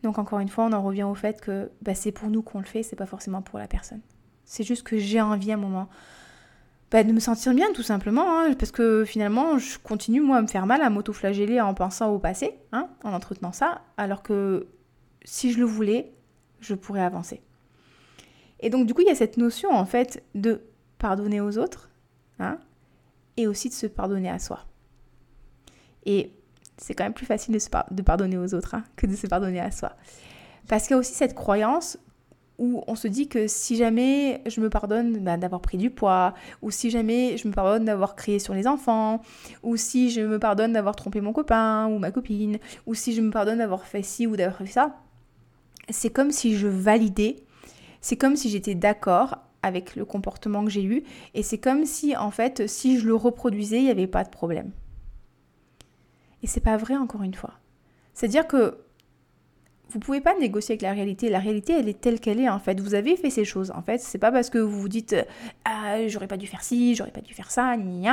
Donc 0.02 0.18
encore 0.18 0.40
une 0.40 0.50
fois, 0.50 0.66
on 0.66 0.74
en 0.74 0.82
revient 0.82 1.04
au 1.04 1.16
fait 1.16 1.42
que 1.42 1.72
ben, 1.82 1.96
c'est 1.96 2.12
pour 2.12 2.30
nous 2.30 2.42
qu'on 2.42 2.60
le 2.60 2.66
fait, 2.66 2.84
c'est 2.84 2.96
pas 2.96 3.06
forcément 3.06 3.42
pour 3.42 3.60
la 3.60 3.68
personne. 3.68 4.02
C'est 4.46 4.64
juste 4.64 4.84
que 4.84 4.98
j'ai 4.98 5.22
envie 5.22 5.52
à 5.52 5.56
un 5.56 5.58
moment 5.58 5.88
bah, 6.94 7.04
de 7.04 7.12
me 7.12 7.20
sentir 7.20 7.56
bien 7.56 7.74
tout 7.74 7.82
simplement, 7.82 8.40
hein, 8.40 8.54
parce 8.54 8.72
que 8.72 9.04
finalement 9.04 9.58
je 9.58 9.80
continue 9.80 10.22
moi 10.22 10.38
à 10.38 10.42
me 10.44 10.48
faire 10.48 10.68
mal, 10.68 10.84
à 10.84 10.92
m'auto-flageller 10.92 11.60
en 11.60 11.74
pensant 11.74 12.12
au 12.12 12.20
passé, 12.20 12.54
hein, 12.72 12.88
en 13.04 13.14
entretenant 13.14 13.52
ça, 13.52 13.82
alors 13.98 14.22
que 14.22 14.68
si 15.26 15.52
je 15.52 15.58
le 15.58 15.66
voulais, 15.66 16.14
je 16.60 16.76
pourrais 16.76 17.02
avancer. 17.02 17.42
Et 18.60 18.70
donc 18.70 18.86
du 18.86 18.94
coup 18.94 19.02
il 19.02 19.08
y 19.08 19.10
a 19.10 19.16
cette 19.16 19.38
notion 19.38 19.72
en 19.72 19.86
fait 19.86 20.24
de 20.36 20.62
pardonner 21.00 21.42
aux 21.42 21.58
autres, 21.58 21.90
hein, 22.38 22.60
et 23.38 23.48
aussi 23.48 23.70
de 23.70 23.74
se 23.74 23.88
pardonner 23.88 24.30
à 24.30 24.38
soi. 24.38 24.60
Et 26.06 26.32
c'est 26.78 26.94
quand 26.94 27.06
même 27.06 27.16
plus 27.16 27.26
facile 27.26 27.58
de, 27.58 28.02
pardonner 28.04 28.38
aux 28.38 28.54
autres 28.54 28.76
hein, 28.76 28.84
que 28.98 29.08
de 29.08 29.16
se 29.16 29.26
pardonner 29.26 29.62
à 29.62 29.72
soi. 29.72 29.94
Parce 30.68 30.84
qu'il 30.84 30.92
y 30.92 30.94
a 30.94 31.00
aussi 31.00 31.16
cette 31.16 31.34
croyance 31.34 31.98
où 32.60 32.84
on 32.88 32.96
se 32.96 33.08
dit 33.08 33.28
que 33.28 33.48
si 33.48 33.76
jamais 33.76 34.42
je 34.46 34.62
me 34.62 34.70
pardonne 34.70 35.18
bah, 35.20 35.38
d'avoir 35.38 35.62
pris 35.62 35.78
du 35.78 35.90
poids, 35.90 36.34
ou 36.62 36.72
si 36.72 36.90
jamais 36.90 37.38
je 37.38 37.48
me 37.48 37.54
pardonne 37.54 37.86
d'avoir 37.86 38.16
crié 38.16 38.40
sur 38.40 38.54
les 38.54 38.68
enfants, 38.68 39.22
ou 39.64 39.78
si 39.78 40.12
je 40.12 40.22
me 40.22 40.40
pardonne 40.40 40.74
d'avoir 40.74 40.96
trompé 40.96 41.22
mon 41.22 41.34
copain 41.34 41.88
ou 41.88 42.00
ma 42.00 42.12
copine, 42.12 42.60
ou 42.86 42.94
si 42.94 43.14
je 43.14 43.22
me 43.22 43.32
pardonne 43.32 43.58
d'avoir 43.58 43.86
fait 43.86 44.04
ci 44.04 44.28
ou 44.28 44.36
d'avoir 44.36 44.58
fait 44.58 44.68
ça, 44.68 44.96
c'est 45.90 46.12
comme 46.12 46.32
si 46.32 46.56
je 46.56 46.68
validais, 46.68 47.38
c'est 48.02 48.18
comme 48.18 48.36
si 48.36 48.50
j'étais 48.50 48.76
d'accord 48.76 49.38
avec 49.62 49.96
le 49.96 50.06
comportement 50.06 50.64
que 50.64 50.72
j'ai 50.72 50.84
eu, 50.84 51.04
et 51.34 51.42
c'est 51.42 51.58
comme 51.58 51.86
si 51.86 52.16
en 52.16 52.32
fait, 52.32 52.68
si 52.68 53.00
je 53.00 53.08
le 53.08 53.16
reproduisais, 53.16 53.78
il 53.78 53.86
n'y 53.86 53.92
avait 53.92 54.08
pas 54.08 54.24
de 54.24 54.30
problème. 54.30 54.72
Et 56.44 56.48
c'est 56.48 56.60
pas 56.60 56.78
vrai 56.78 56.98
encore 56.98 57.24
une 57.24 57.34
fois. 57.34 57.54
C'est-à-dire 58.14 58.46
que 58.46 58.78
vous 59.94 60.00
pouvez 60.00 60.22
pas 60.22 60.34
négocier 60.40 60.74
avec 60.74 60.82
la 60.82 60.92
réalité. 60.92 61.30
La 61.30 61.40
réalité, 61.40 61.74
elle 61.74 61.88
est 61.88 62.02
telle 62.02 62.20
qu'elle 62.20 62.40
est 62.40 62.50
en 62.50 62.60
fait. 62.60 62.80
Vous 62.80 62.96
avez 62.96 63.16
fait 63.16 63.30
ces 63.30 63.46
choses. 63.46 63.72
En 63.76 63.84
fait, 63.84 64.00
c'est 64.00 64.18
pas 64.18 64.32
parce 64.32 64.50
que 64.50 64.58
vous 64.58 64.80
vous 64.80 64.90
dites 64.90 65.16
ah 65.66 66.08
j'aurais 66.08 66.28
pas 66.28 66.38
dû 66.38 66.48
faire 66.48 66.64
ci, 66.64 66.96
j'aurais 66.96 67.12
pas 67.12 67.22
dû 67.22 67.34
faire 67.34 67.52
ça, 67.52 67.78
ni 67.78 68.08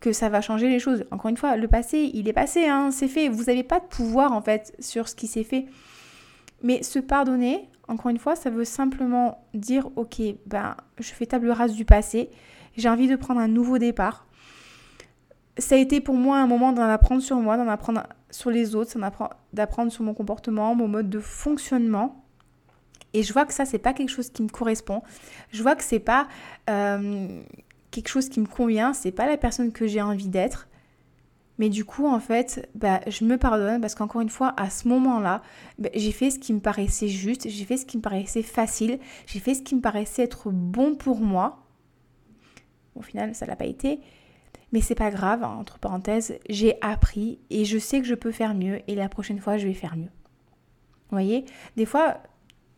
que 0.00 0.12
ça 0.12 0.28
va 0.28 0.40
changer 0.40 0.68
les 0.68 0.80
choses. 0.80 1.04
Encore 1.12 1.30
une 1.30 1.36
fois, 1.36 1.56
le 1.56 1.68
passé, 1.68 2.10
il 2.12 2.28
est 2.28 2.34
passé, 2.34 2.66
hein, 2.66 2.90
c'est 2.90 3.08
fait. 3.08 3.28
Vous 3.28 3.44
n'avez 3.44 3.62
pas 3.62 3.80
de 3.80 3.86
pouvoir 3.86 4.32
en 4.32 4.42
fait 4.42 4.74
sur 4.78 5.08
ce 5.08 5.14
qui 5.14 5.26
s'est 5.26 5.44
fait. 5.44 5.66
Mais 6.62 6.82
se 6.82 6.98
pardonner, 6.98 7.68
encore 7.88 8.10
une 8.10 8.18
fois, 8.18 8.34
ça 8.34 8.50
veut 8.50 8.64
simplement 8.64 9.46
dire 9.54 9.88
ok, 9.96 10.20
ben 10.46 10.76
je 10.98 11.12
fais 11.12 11.26
table 11.26 11.50
rase 11.50 11.74
du 11.74 11.84
passé. 11.84 12.30
J'ai 12.76 12.88
envie 12.88 13.06
de 13.06 13.16
prendre 13.16 13.40
un 13.40 13.48
nouveau 13.48 13.78
départ. 13.78 14.26
Ça 15.58 15.76
a 15.76 15.78
été 15.78 16.00
pour 16.00 16.16
moi 16.16 16.38
un 16.38 16.46
moment 16.46 16.72
d'en 16.72 16.82
apprendre 16.82 17.22
sur 17.22 17.36
moi, 17.36 17.56
d'en 17.56 17.68
apprendre 17.68 18.02
sur 18.34 18.50
les 18.50 18.74
autres, 18.74 18.98
d'apprendre 19.52 19.92
sur 19.92 20.02
mon 20.02 20.12
comportement, 20.12 20.74
mon 20.74 20.88
mode 20.88 21.08
de 21.08 21.20
fonctionnement. 21.20 22.24
Et 23.12 23.22
je 23.22 23.32
vois 23.32 23.46
que 23.46 23.54
ça, 23.54 23.64
c'est 23.64 23.78
pas 23.78 23.92
quelque 23.92 24.08
chose 24.08 24.28
qui 24.28 24.42
me 24.42 24.48
correspond. 24.48 25.02
Je 25.52 25.62
vois 25.62 25.76
que 25.76 25.84
c'est 25.84 26.00
pas 26.00 26.26
euh, 26.68 27.28
quelque 27.92 28.08
chose 28.08 28.28
qui 28.28 28.40
me 28.40 28.46
convient. 28.46 28.92
C'est 28.92 29.12
pas 29.12 29.26
la 29.26 29.36
personne 29.36 29.70
que 29.70 29.86
j'ai 29.86 30.02
envie 30.02 30.28
d'être. 30.28 30.68
Mais 31.58 31.68
du 31.68 31.84
coup, 31.84 32.08
en 32.08 32.18
fait, 32.18 32.68
bah, 32.74 33.00
je 33.06 33.24
me 33.24 33.38
pardonne 33.38 33.80
parce 33.80 33.94
qu'encore 33.94 34.20
une 34.20 34.28
fois, 34.28 34.52
à 34.56 34.68
ce 34.68 34.88
moment-là, 34.88 35.40
bah, 35.78 35.90
j'ai 35.94 36.10
fait 36.10 36.30
ce 36.30 36.40
qui 36.40 36.52
me 36.52 36.58
paraissait 36.58 37.06
juste, 37.06 37.48
j'ai 37.48 37.64
fait 37.64 37.76
ce 37.76 37.86
qui 37.86 37.98
me 37.98 38.02
paraissait 38.02 38.42
facile, 38.42 38.98
j'ai 39.26 39.38
fait 39.38 39.54
ce 39.54 39.62
qui 39.62 39.76
me 39.76 39.80
paraissait 39.80 40.24
être 40.24 40.50
bon 40.50 40.96
pour 40.96 41.20
moi. 41.20 41.64
Au 42.96 43.02
final, 43.02 43.32
ça 43.36 43.46
l'a 43.46 43.54
pas 43.54 43.66
été. 43.66 44.00
Mais 44.74 44.80
c'est 44.80 44.96
pas 44.96 45.12
grave, 45.12 45.44
entre 45.44 45.78
parenthèses, 45.78 46.36
j'ai 46.48 46.78
appris 46.80 47.38
et 47.48 47.64
je 47.64 47.78
sais 47.78 48.00
que 48.00 48.08
je 48.08 48.16
peux 48.16 48.32
faire 48.32 48.54
mieux 48.54 48.80
et 48.88 48.96
la 48.96 49.08
prochaine 49.08 49.38
fois 49.38 49.56
je 49.56 49.68
vais 49.68 49.72
faire 49.72 49.94
mieux. 49.94 50.10
Vous 51.10 51.12
voyez? 51.12 51.44
Des 51.76 51.86
fois, 51.86 52.16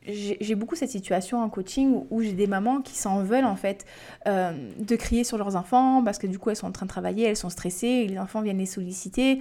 j'ai 0.06 0.54
beaucoup 0.56 0.76
cette 0.76 0.90
situation 0.90 1.40
en 1.40 1.48
coaching 1.48 2.04
où, 2.10 2.20
j'ai 2.20 2.34
des 2.34 2.46
mamans 2.46 2.82
qui 2.82 2.96
s'en 2.96 3.22
veulent 3.22 3.46
en 3.46 3.56
fait 3.56 3.86
euh, 4.28 4.52
de 4.78 4.94
crier 4.94 5.24
sur 5.24 5.38
leurs 5.38 5.56
enfants 5.56 6.04
parce 6.04 6.18
que 6.18 6.26
du 6.26 6.38
coup 6.38 6.50
elles 6.50 6.56
sont 6.56 6.66
en 6.66 6.72
train 6.72 6.84
de 6.84 6.90
travailler, 6.90 7.24
elles 7.24 7.34
sont 7.34 7.48
stressées, 7.48 7.86
et 7.86 8.08
les 8.08 8.18
enfants 8.18 8.42
viennent 8.42 8.58
les 8.58 8.66
solliciter 8.66 9.38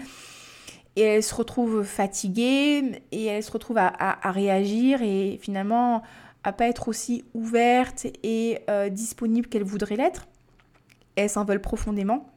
et 0.96 1.02
elles 1.02 1.24
se 1.24 1.36
retrouvent 1.36 1.84
fatiguées 1.84 3.04
et 3.12 3.26
elles 3.26 3.44
se 3.44 3.52
retrouvent 3.52 3.80
à, 3.80 4.32
réagir 4.32 5.02
et 5.02 5.40
finalement 5.42 6.04
à 6.46 6.54
pas 6.54 6.70
être 6.70 6.88
aussi 6.88 7.26
ouvertes 7.34 8.08
et 8.24 8.60
euh, 8.70 8.88
disponibles 8.88 9.50
qu'elles 9.50 9.66
voudraient 9.66 9.98
l'être. 9.98 10.26
Elles 11.18 11.30
s'en 11.30 11.44
veulent 11.44 11.62
profondément. 11.62 12.30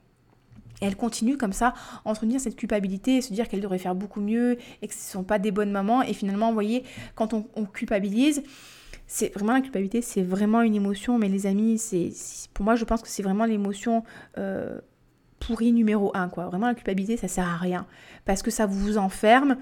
Et 0.81 0.87
elle 0.87 0.97
continue 0.97 1.37
comme 1.37 1.53
ça, 1.53 1.75
entretenir 2.05 2.41
cette 2.41 2.57
culpabilité 2.57 3.21
se 3.21 3.33
dire 3.33 3.49
qu'elle 3.49 3.61
devrait 3.61 3.79
faire 3.79 3.95
beaucoup 3.95 4.21
mieux 4.21 4.59
et 4.83 4.89
que 4.89 4.95
ce 4.95 5.01
ne 5.01 5.13
sont 5.13 5.25
pas 5.25 5.39
des 5.39 5.51
bonnes 5.51 5.73
mamans. 5.73 6.03
Et 6.03 6.13
finalement, 6.13 6.49
vous 6.49 6.55
voyez, 6.55 6.85
quand 7.15 7.35
on, 7.35 7.43
culpabilise, 7.65 8.43
c'est 9.07 9.33
vraiment 9.35 9.55
la 9.55 9.61
culpabilité, 9.61 10.03
c'est 10.03 10.23
vraiment 10.23 10.63
une 10.63 10.75
émotion. 10.75 11.19
Mais 11.19 11.29
les 11.29 11.47
amis, 11.47 11.79
c'est 11.79 12.13
pour 12.55 12.65
moi, 12.65 12.77
je 12.77 12.85
pense 12.85 13.03
que 13.03 13.09
c'est 13.09 13.23
vraiment 13.23 13.45
l'émotion 13.45 14.05
euh, 14.37 14.81
pourrie 15.41 15.73
numéro 15.73 16.13
un. 16.15 16.29
Quoi. 16.29 16.47
Vraiment, 16.47 16.69
la 16.69 16.75
culpabilité, 16.75 17.17
ça 17.17 17.29
sert 17.29 17.47
à 17.47 17.57
rien. 17.57 17.87
Parce 18.25 18.43
que 18.43 18.51
ça 18.51 18.67
vous 18.67 18.99
enferme, 18.99 19.57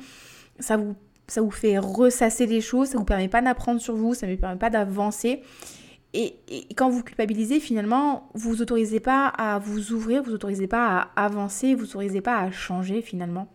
ça 0.58 0.76
vous, 0.76 0.96
ça 1.28 1.40
vous 1.40 1.50
fait 1.50 1.78
ressasser 1.78 2.46
les 2.46 2.60
choses, 2.60 2.88
ça 2.88 2.98
vous 2.98 3.04
permet 3.04 3.28
pas 3.28 3.40
d'apprendre 3.40 3.80
sur 3.80 3.96
vous, 3.96 4.14
ça 4.14 4.26
ne 4.26 4.32
vous 4.32 4.40
permet 4.40 4.58
pas 4.58 4.70
d'avancer. 4.70 5.42
Et, 6.14 6.36
quand 6.76 6.88
vous 6.88 7.02
culpabilisez, 7.02 7.60
finalement, 7.60 8.30
vous 8.34 8.50
vous 8.50 8.62
autorisez 8.62 9.00
pas 9.00 9.26
à 9.26 9.58
vous 9.58 9.92
ouvrir, 9.92 10.22
vous 10.22 10.32
autorisez 10.32 10.66
pas 10.66 11.10
à 11.14 11.24
avancer, 11.24 11.74
vous 11.74 11.84
autorisez 11.84 12.20
pas 12.20 12.38
à 12.38 12.50
changer 12.50 13.02
finalement. 13.02 13.48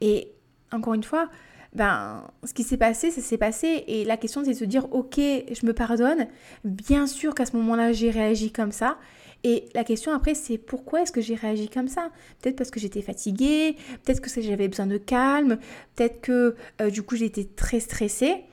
Et 0.00 0.28
encore 0.70 0.94
une 0.94 1.02
fois, 1.02 1.28
ben, 1.74 2.22
ce 2.44 2.54
qui 2.54 2.62
s'est 2.62 2.76
passé, 2.76 3.10
ça 3.10 3.20
s'est 3.20 3.38
passé. 3.38 3.84
Et 3.88 4.04
la 4.04 4.16
question, 4.16 4.44
c'est 4.44 4.52
de 4.52 4.56
se 4.56 4.64
dire, 4.64 4.86
ok, 4.92 5.16
je 5.16 5.66
me 5.66 5.72
pardonne. 5.72 6.28
Bien 6.64 7.06
sûr 7.06 7.34
qu'à 7.34 7.46
ce 7.46 7.56
moment-là, 7.56 7.92
j'ai 7.92 8.10
réagi 8.10 8.52
comme 8.52 8.72
ça. 8.72 8.98
Et 9.44 9.68
la 9.74 9.84
question 9.84 10.12
après, 10.12 10.34
c'est 10.34 10.56
pourquoi 10.56 11.02
est-ce 11.02 11.12
que 11.12 11.20
j'ai 11.20 11.34
réagi 11.34 11.68
comme 11.68 11.88
ça? 11.88 12.10
Peut-être 12.40 12.56
parce 12.56 12.70
que 12.70 12.80
j'étais 12.80 13.02
fatiguée, 13.02 13.76
peut-être 14.02 14.20
que 14.20 14.40
j'avais 14.40 14.68
besoin 14.68 14.86
de 14.86 14.96
calme, 14.96 15.58
peut-être 15.94 16.22
que 16.22 16.56
euh, 16.80 16.88
du 16.88 17.02
coup 17.02 17.16
j'étais 17.16 17.44
très 17.44 17.78
stressée. 17.78 18.44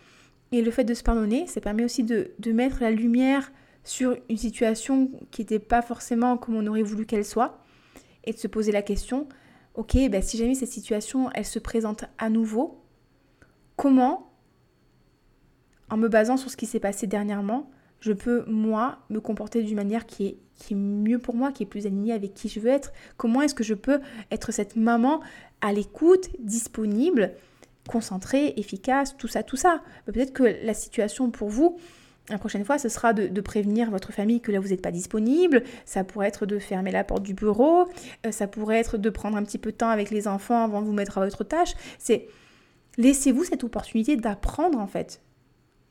Et 0.52 0.62
le 0.62 0.72
fait 0.72 0.84
de 0.84 0.94
se 0.94 1.04
pardonner, 1.04 1.48
ça 1.48 1.62
permet 1.62 1.86
aussi 1.86 2.04
de, 2.04 2.34
mettre 2.52 2.82
la 2.82 2.92
lumière 2.92 3.52
sur 3.84 4.18
une 4.30 4.38
situation 4.38 5.10
qui 5.32 5.42
n'était 5.42 5.60
pas 5.60 5.82
forcément 5.82 6.38
comme 6.38 6.56
on 6.56 6.68
aurait 6.68 6.84
voulu 6.84 7.06
qu'elle 7.06 7.26
soit, 7.26 7.64
et 8.24 8.34
de 8.34 8.38
se 8.38 8.48
poser 8.48 8.72
la 8.72 8.82
question, 8.82 9.28
ok, 9.74 9.96
ben 10.10 10.22
si 10.22 10.38
jamais 10.38 10.54
cette 10.54 10.70
situation, 10.70 11.30
elle 11.34 11.46
se 11.46 11.58
présente 11.58 12.06
à 12.18 12.30
nouveau, 12.30 12.84
comment, 13.78 14.32
en 15.90 15.98
me 15.98 16.08
basant 16.08 16.38
sur 16.38 16.52
ce 16.52 16.58
qui 16.58 16.66
s'est 16.66 16.80
passé 16.80 17.08
dernièrement, 17.08 17.72
je 18.00 18.14
peux, 18.14 18.44
moi, 18.46 19.00
me 19.10 19.20
comporter 19.20 19.64
d'une 19.64 19.76
manière 19.76 20.06
qui 20.06 20.26
est, 20.26 20.38
qui 20.56 20.74
est 20.74 20.78
mieux 20.78 21.20
pour 21.20 21.36
moi, 21.36 21.52
qui 21.52 21.64
est 21.64 21.68
plus 21.68 21.86
alignée 21.86 22.14
avec 22.14 22.34
qui 22.34 22.50
je 22.50 22.60
veux 22.60 22.70
être? 22.70 22.92
Comment 23.16 23.42
est-ce 23.42 23.56
que 23.56 23.64
je 23.64 23.76
peux 23.76 24.02
être 24.32 24.52
cette 24.52 24.76
maman 24.76 25.22
à 25.62 25.72
l'écoute, 25.72 26.30
disponible, 26.40 27.36
concentré, 27.88 28.54
efficace, 28.58 29.16
tout 29.18 29.28
ça, 29.28 29.44
tout 29.44 29.58
ça. 29.58 29.82
Peut-être 30.06 30.34
que 30.34 30.44
la 30.44 30.74
situation 30.74 31.32
pour 31.32 31.50
vous, 31.50 31.78
la 32.30 32.38
prochaine 32.38 32.64
fois, 32.64 32.78
ce 32.78 32.88
sera 32.88 33.14
de, 33.14 33.42
prévenir 33.42 33.90
votre 33.90 34.14
famille 34.14 34.42
que 34.42 34.52
là, 34.52 34.60
vous 34.60 34.70
n'êtes 34.70 34.82
pas 34.82 34.92
disponible. 34.92 35.64
Ça 35.86 36.04
pourrait 36.04 36.28
être 36.28 36.46
de 36.46 36.60
fermer 36.60 36.92
la 36.92 37.04
porte 37.04 37.24
du 37.24 37.34
bureau. 37.34 37.88
Euh, 38.26 38.32
ça 38.32 38.48
pourrait 38.48 38.80
être 38.80 38.98
de 38.98 39.10
prendre 39.10 39.38
un 39.38 39.44
petit 39.44 39.58
peu 39.58 39.72
de 39.72 39.78
temps 39.78 39.90
avec 39.90 40.12
les 40.12 40.28
enfants 40.28 40.64
avant 40.64 40.82
de 40.82 40.86
vous 40.86 40.94
mettre 40.94 41.18
à 41.18 41.26
votre 41.26 41.44
tâche. 41.44 41.74
C'est 42.00 42.28
laissez-vous 42.98 43.44
cette 43.44 43.64
opportunité 43.64 44.16
d'apprendre 44.16 44.80
en 44.80 44.88
fait. 44.88 45.22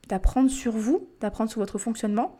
D'apprendre 0.08 0.50
sur 0.50 0.72
vous, 0.72 1.08
d'apprendre 1.20 1.50
sur 1.50 1.60
votre 1.60 1.78
fonctionnement. 1.78 2.38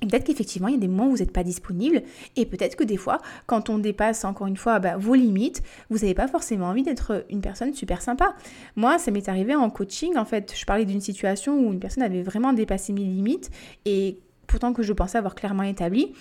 Peut-être 0.00 0.24
qu'effectivement, 0.24 0.68
il 0.68 0.74
y 0.74 0.76
a 0.76 0.80
des 0.80 0.88
moments 0.88 1.06
où 1.06 1.10
vous 1.10 1.18
n'êtes 1.18 1.32
pas 1.32 1.42
disponible. 1.42 2.02
Et 2.36 2.46
peut-être 2.46 2.76
que 2.76 2.84
des 2.84 2.96
fois, 2.96 3.18
quand 3.46 3.70
on 3.70 3.78
dépasse 3.78 4.24
encore 4.24 4.46
une 4.46 4.56
fois 4.56 4.78
bah, 4.78 4.96
vos 4.96 5.14
limites, 5.14 5.62
vous 5.90 5.98
n'avez 5.98 6.14
pas 6.14 6.28
forcément 6.28 6.66
envie 6.66 6.82
d'être 6.82 7.24
une 7.30 7.40
personne 7.40 7.74
super 7.74 8.02
sympa. 8.02 8.34
Moi, 8.76 8.98
ça 8.98 9.10
m'est 9.10 9.28
arrivé 9.28 9.54
en 9.54 9.70
coaching. 9.70 10.16
En 10.16 10.24
fait, 10.24 10.54
je 10.56 10.64
parlais 10.64 10.84
d'une 10.84 11.00
situation 11.00 11.58
où 11.58 11.72
une 11.72 11.80
personne 11.80 12.02
avait 12.02 12.22
vraiment 12.22 12.52
dépassé 12.52 12.92
mes 12.92 13.04
limites. 13.04 13.50
Et 13.84 14.18
pourtant 14.46 14.72
que 14.72 14.82
je 14.82 14.92
pensais 14.92 15.18
avoir 15.18 15.34
clairement 15.34 15.62
établi. 15.64 16.12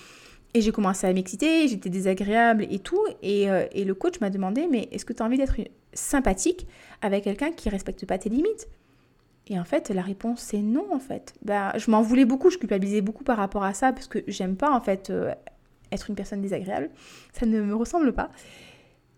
Et 0.54 0.62
j'ai 0.62 0.72
commencé 0.72 1.06
à 1.06 1.13
m'exciter, 1.13 1.68
j'étais 1.68 1.90
désagréable 1.90 2.66
et 2.70 2.80
tout. 2.80 3.02
Et, 3.22 3.50
euh, 3.50 3.66
le 3.76 3.94
coach 3.94 4.20
m'a 4.22 4.30
demandé, 4.30 4.68
mais 4.70 4.88
est-ce 4.92 5.06
que 5.06 5.13
tu 5.13 5.22
as 5.22 5.26
envie 5.26 5.38
d'être 5.38 5.56
sympathique 5.94 6.68
avec 7.02 7.26
quelqu'un 7.26 7.52
qui 7.52 7.70
respecte 7.70 8.06
pas 8.06 8.18
tes 8.18 8.30
limites? 8.30 8.68
Et 9.49 9.60
en 9.60 9.63
fait, 9.63 9.89
la 9.89 10.01
réponse 10.01 10.41
c'est 10.41 10.62
non 10.62 10.86
en 10.93 10.99
fait. 10.99 11.33
Bah, 11.43 11.73
je 11.77 11.89
m'en 11.89 12.01
voulais 12.01 12.25
beaucoup, 12.25 12.49
je 12.49 12.57
culpabilisais 12.57 13.01
beaucoup 13.01 13.23
par 13.23 13.38
rapport 13.38 13.63
à 13.63 13.73
ça 13.73 13.93
parce 13.93 14.07
que 14.07 14.19
j'aime 14.27 14.55
pas 14.55 14.71
en 14.71 14.81
fait 14.81 15.10
euh, 15.10 15.33
être 15.91 16.10
une 16.10 16.15
personne 16.15 16.41
désagréable. 16.41 16.89
Ça 17.33 17.45
ne 17.45 17.62
me 17.62 17.75
ressemble 17.75 18.13
pas. 18.13 18.29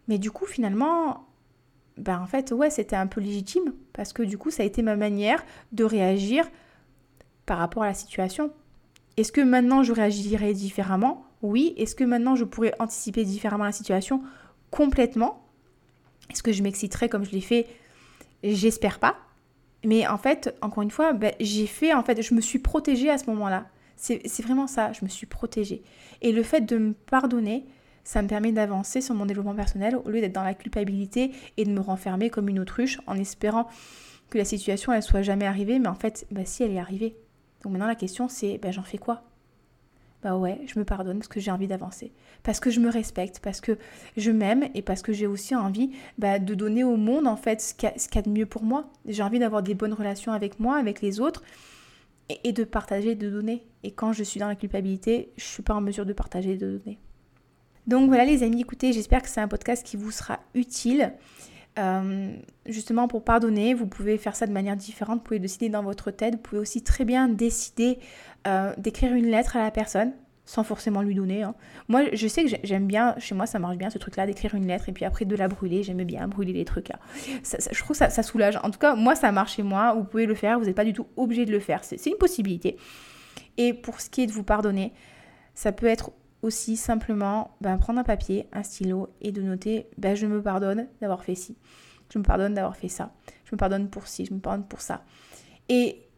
Mais 0.07 0.17
du 0.17 0.31
coup, 0.31 0.45
finalement, 0.45 1.27
bah 1.97 2.19
en 2.21 2.27
fait, 2.27 2.51
ouais, 2.51 2.69
c'était 2.69 2.95
un 2.95 3.07
peu 3.07 3.21
légitime 3.21 3.73
parce 3.93 4.13
que 4.13 4.23
du 4.23 4.37
coup, 4.37 4.51
ça 4.51 4.63
a 4.63 4.65
été 4.65 4.81
ma 4.81 4.95
manière 4.95 5.43
de 5.71 5.83
réagir 5.83 6.49
par 7.45 7.57
rapport 7.57 7.83
à 7.83 7.87
la 7.87 7.93
situation. 7.93 8.51
Est-ce 9.17 9.31
que 9.31 9.41
maintenant 9.41 9.83
je 9.83 9.91
réagirais 9.93 10.53
différemment? 10.53 11.25
Oui. 11.41 11.73
Est-ce 11.77 11.95
que 11.95 12.03
maintenant 12.03 12.35
je 12.35 12.43
pourrais 12.43 12.73
anticiper 12.79 13.25
différemment 13.25 13.65
la 13.65 13.71
situation? 13.71 14.21
Complètement. 14.69 15.43
Est-ce 16.29 16.43
que 16.43 16.51
je 16.51 16.61
m'exciterais 16.61 17.09
comme 17.09 17.25
je 17.25 17.31
l'ai 17.31 17.41
fait? 17.41 17.67
J'espère 18.43 18.99
pas. 18.99 19.17
Mais 19.83 20.07
en 20.07 20.17
fait, 20.17 20.55
encore 20.61 20.83
une 20.83 20.91
fois, 20.91 21.13
ben, 21.13 21.33
j'ai 21.39 21.67
fait, 21.67 21.93
en 21.93 22.03
fait, 22.03 22.21
je 22.21 22.33
me 22.33 22.41
suis 22.41 22.59
protégée 22.59 23.09
à 23.09 23.17
ce 23.17 23.29
moment-là. 23.29 23.67
C'est 23.95 24.41
vraiment 24.41 24.67
ça, 24.67 24.93
je 24.93 25.03
me 25.03 25.09
suis 25.09 25.25
protégée. 25.25 25.83
Et 26.21 26.31
le 26.31 26.41
fait 26.41 26.61
de 26.61 26.77
me 26.77 26.93
pardonner, 26.93 27.65
ça 28.05 28.21
me 28.21 28.27
permet 28.27 28.53
d'avancer 28.53 29.01
sur 29.01 29.13
mon 29.13 29.25
développement 29.25 29.55
personnel 29.55 29.97
au 29.97 30.09
lieu 30.09 30.21
d'être 30.21 30.33
dans 30.33 30.43
la 30.43 30.53
culpabilité 30.53 31.31
et 31.57 31.65
de 31.65 31.69
me 31.69 31.81
renfermer 31.81 32.29
comme 32.29 32.47
une 32.47 32.59
autruche 32.59 32.99
en 33.07 33.15
espérant 33.15 33.67
que 34.29 34.37
la 34.37 34.45
situation, 34.45 34.93
elle 34.93 35.03
soit 35.03 35.21
jamais 35.21 35.45
arrivée. 35.45 35.79
Mais 35.79 35.89
en 35.89 35.95
fait, 35.95 36.25
ben, 36.31 36.45
si 36.45 36.63
elle 36.63 36.71
est 36.71 36.79
arrivée. 36.79 37.17
Donc 37.63 37.73
maintenant, 37.73 37.87
la 37.87 37.95
question, 37.95 38.29
c'est, 38.29 38.57
ben, 38.57 38.71
j'en 38.71 38.83
fais 38.83 38.97
quoi? 38.97 39.28
Bah 40.21 40.36
ouais, 40.36 40.60
je 40.67 40.77
me 40.77 40.84
pardonne 40.84 41.19
parce 41.19 41.29
que 41.29 41.39
j'ai 41.39 41.51
envie 41.51 41.67
d'avancer, 41.67 42.12
parce 42.43 42.60
que 42.60 42.69
je 42.69 42.82
me 42.82 42.89
respecte, 42.89 43.39
parce 43.39 43.62
que 43.62 43.77
je 44.17 44.32
m'aime 44.32 44.67
et 44.75 44.82
parce 44.82 45.01
que 45.01 45.13
j'ai 45.13 45.27
aussi 45.27 45.55
envie 45.55 45.91
bah, 46.17 46.39
de 46.39 46.53
donner 46.53 46.84
au 46.84 46.97
monde 46.97 47.25
en 47.25 47.38
fait 47.38 47.62
ce 47.62 47.73
qu'il 47.73 47.89
y, 47.89 48.17
a 48.17 48.21
de 48.21 48.29
mieux 48.29 48.45
pour 48.45 48.63
moi. 48.63 48.89
J'ai 49.05 49.23
envie 49.23 49.39
d'avoir 49.39 49.63
des 49.63 49.75
bonnes 49.75 49.93
relations 49.93 50.34
avec 50.34 50.60
moi, 50.60 50.77
avec 50.77 51.01
les 51.01 51.21
autres 51.21 51.41
et, 52.43 52.51
de 52.51 52.65
partager, 52.65 53.15
de 53.15 53.29
donner. 53.29 53.65
Et 53.84 53.91
quand 53.91 54.12
je 54.12 54.23
suis 54.23 54.41
dans 54.41 54.47
la 54.47 54.55
culpabilité, 54.55 55.32
je 55.38 55.45
suis 55.45 55.63
pas 55.63 55.73
en 55.73 55.82
mesure 55.82 56.05
de 56.05 56.13
partager, 56.13 56.58
de 56.58 56.77
donner. 56.77 56.99
Donc 57.88 58.08
voilà 58.10 58.25
les 58.25 58.43
amis, 58.43 58.62
écoutez, 58.62 58.91
j'espère 58.91 59.21
que 59.21 59.29
c'est 59.29 59.41
un 59.41 59.47
podcast 59.47 59.86
qui 59.86 59.95
vous 59.95 60.12
sera 60.12 60.39
utile. 60.53 61.13
Euh, 61.77 62.34
justement 62.65 63.08
pour 63.08 63.23
pardonner, 63.23 63.73
vous 63.73 63.88
pouvez 63.88 64.17
faire 64.17 64.36
ça 64.36 64.45
de 64.47 64.51
manière 64.51 64.75
différente, 64.75 65.19
vous 65.19 65.23
pouvez 65.23 65.39
décider 65.39 65.69
dans 65.69 65.84
votre 65.84 66.12
tête, 66.12 66.36
vous 66.36 66.41
pouvez 66.41 66.60
aussi 66.60 66.84
très 66.84 67.05
bien 67.05 67.29
décider 67.29 67.99
euh, 68.47 68.73
d'écrire 68.78 69.13
une 69.13 69.28
lettre 69.28 69.58
à 69.58 69.63
la 69.63 69.71
personne 69.71 70.13
sans 70.45 70.63
forcément 70.63 71.04
lui 71.04 71.13
donner. 71.13 71.43
Hein. 71.43 71.54
Moi, 71.89 72.06
je 72.12 72.28
sais 72.28 72.43
que 72.43 72.49
j'aime 72.63 72.88
bien, 72.88 73.13
chez 73.19 73.36
moi, 73.36 73.45
ça 73.45 73.60
marche 73.60 73.78
bien 73.78 73.91
ce 73.91 73.99
truc-là, 73.99 74.25
d'écrire 74.25 74.56
une 74.56 74.65
lettre 74.65 74.89
et 74.89 74.91
puis 74.91 75.06
après 75.06 75.25
de 75.25 75.36
la 75.36 75.47
brûler. 75.47 75.84
J'aime 75.84 76.04
bien 76.04 76.28
brûler 76.28 76.54
les 76.54 76.65
trucs 76.65 76.89
là. 76.89 76.97
je 77.71 77.80
trouve 77.84 77.95
ça, 77.95 78.10
ça 78.10 78.23
soulage. 78.23 78.58
En 78.63 78.71
tout 78.71 78.80
cas, 78.80 78.95
moi, 78.95 79.13
ça 79.13 79.32
marche 79.32 79.58
chez 79.58 79.63
moi. 79.63 79.93
Vous 79.93 80.06
pouvez 80.06 80.25
le 80.25 80.34
faire, 80.34 80.58
vous 80.58 80.65
n'êtes 80.65 80.75
pas 80.75 80.86
du 80.86 80.93
tout 80.93 81.06
obligé 81.17 81.45
de 81.45 81.52
le 81.52 81.60
faire. 81.60 81.84
C'est 81.84 82.04
une 82.08 82.17
possibilité. 82.17 82.78
Et 83.58 83.75
pour 83.75 84.02
ce 84.02 84.10
qui 84.10 84.21
est 84.23 84.25
de 84.25 84.32
vous 84.32 84.43
pardonner, 84.43 84.91
ça 85.54 85.71
peut 85.71 85.86
être 85.86 86.12
aussi 86.41 86.78
simplement 86.78 87.56
ben, 87.62 87.78
prendre 87.78 87.99
un 87.99 88.04
papier, 88.04 88.47
un 88.52 88.63
stylo 88.63 89.10
et 89.21 89.32
de 89.32 89.41
noter 89.41 89.88
ben, 89.97 90.15
je 90.15 90.25
me 90.25 90.41
pardonne 90.41 90.88
d'avoir 91.02 91.23
fait 91.23 91.36
ci, 91.36 91.58
je 92.12 92.17
me 92.17 92.23
pardonne 92.23 92.54
d'avoir 92.54 92.75
fait 92.75 92.88
ça, 92.88 93.13
je 93.45 93.54
me 93.54 93.58
pardonne 93.58 93.89
pour 93.89 94.08
ci, 94.08 94.25
je 94.25 94.34
me 94.34 94.39
pardonne 94.39 94.65
pour 94.65 94.82
ça. 94.82 95.04
Et 95.67 96.09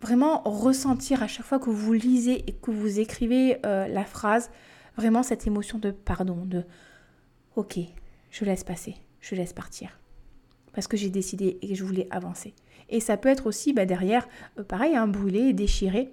vraiment 0.00 0.42
ressentir 0.44 1.22
à 1.22 1.26
chaque 1.26 1.46
fois 1.46 1.58
que 1.58 1.70
vous 1.70 1.92
lisez 1.92 2.44
et 2.46 2.52
que 2.52 2.70
vous 2.70 3.00
écrivez 3.00 3.58
euh, 3.64 3.88
la 3.88 4.04
phrase, 4.04 4.50
vraiment 4.96 5.22
cette 5.22 5.46
émotion 5.46 5.78
de 5.78 5.90
pardon, 5.90 6.44
de 6.44 6.64
ok, 7.56 7.78
je 8.30 8.44
laisse 8.44 8.64
passer, 8.64 8.96
je 9.20 9.34
laisse 9.34 9.52
partir. 9.52 9.98
Parce 10.72 10.88
que 10.88 10.96
j'ai 10.96 11.10
décidé 11.10 11.58
et 11.62 11.68
que 11.68 11.74
je 11.74 11.84
voulais 11.84 12.08
avancer. 12.10 12.54
Et 12.88 13.00
ça 13.00 13.16
peut 13.16 13.28
être 13.28 13.46
aussi 13.46 13.72
bah, 13.72 13.86
derrière, 13.86 14.28
euh, 14.58 14.64
pareil, 14.64 14.94
hein, 14.96 15.06
brûler, 15.06 15.52
déchirer. 15.52 16.10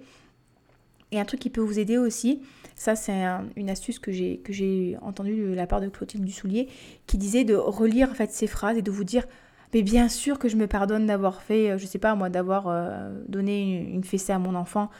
Et 1.10 1.20
un 1.20 1.26
truc 1.26 1.40
qui 1.40 1.50
peut 1.50 1.60
vous 1.60 1.78
aider 1.78 1.98
aussi, 1.98 2.40
ça 2.74 2.96
c'est 2.96 3.22
une 3.56 3.68
astuce 3.68 3.98
que 3.98 4.10
j'ai 4.10 4.96
entendue 5.02 5.36
de 5.36 5.52
la 5.52 5.66
part 5.66 5.82
de 5.82 5.88
Clotilde 5.88 6.24
Dussoulier, 6.24 6.68
qui 7.06 7.18
disait 7.18 7.44
de 7.44 7.54
relire 7.54 8.10
en 8.10 8.14
fait 8.14 8.30
ces 8.32 8.46
phrases 8.46 8.78
et 8.78 8.82
de 8.82 8.90
vous 8.90 9.04
dire 9.04 9.26
mais 9.72 9.82
bien 9.82 10.08
sûr 10.08 10.38
que 10.38 10.48
je 10.48 10.56
me 10.56 10.66
pardonne 10.66 11.06
d'avoir 11.06 11.42
fait, 11.42 11.70
euh, 11.70 11.78
je 11.78 11.86
sais 11.86 11.98
pas 11.98 12.14
moi, 12.14 12.28
d'avoir 12.28 12.68
euh, 12.68 13.10
donné 13.28 13.90
une, 13.92 14.04
fessée 14.04 14.32
à 14.32 14.38
mon 14.38 14.54
enfant. 14.54 14.90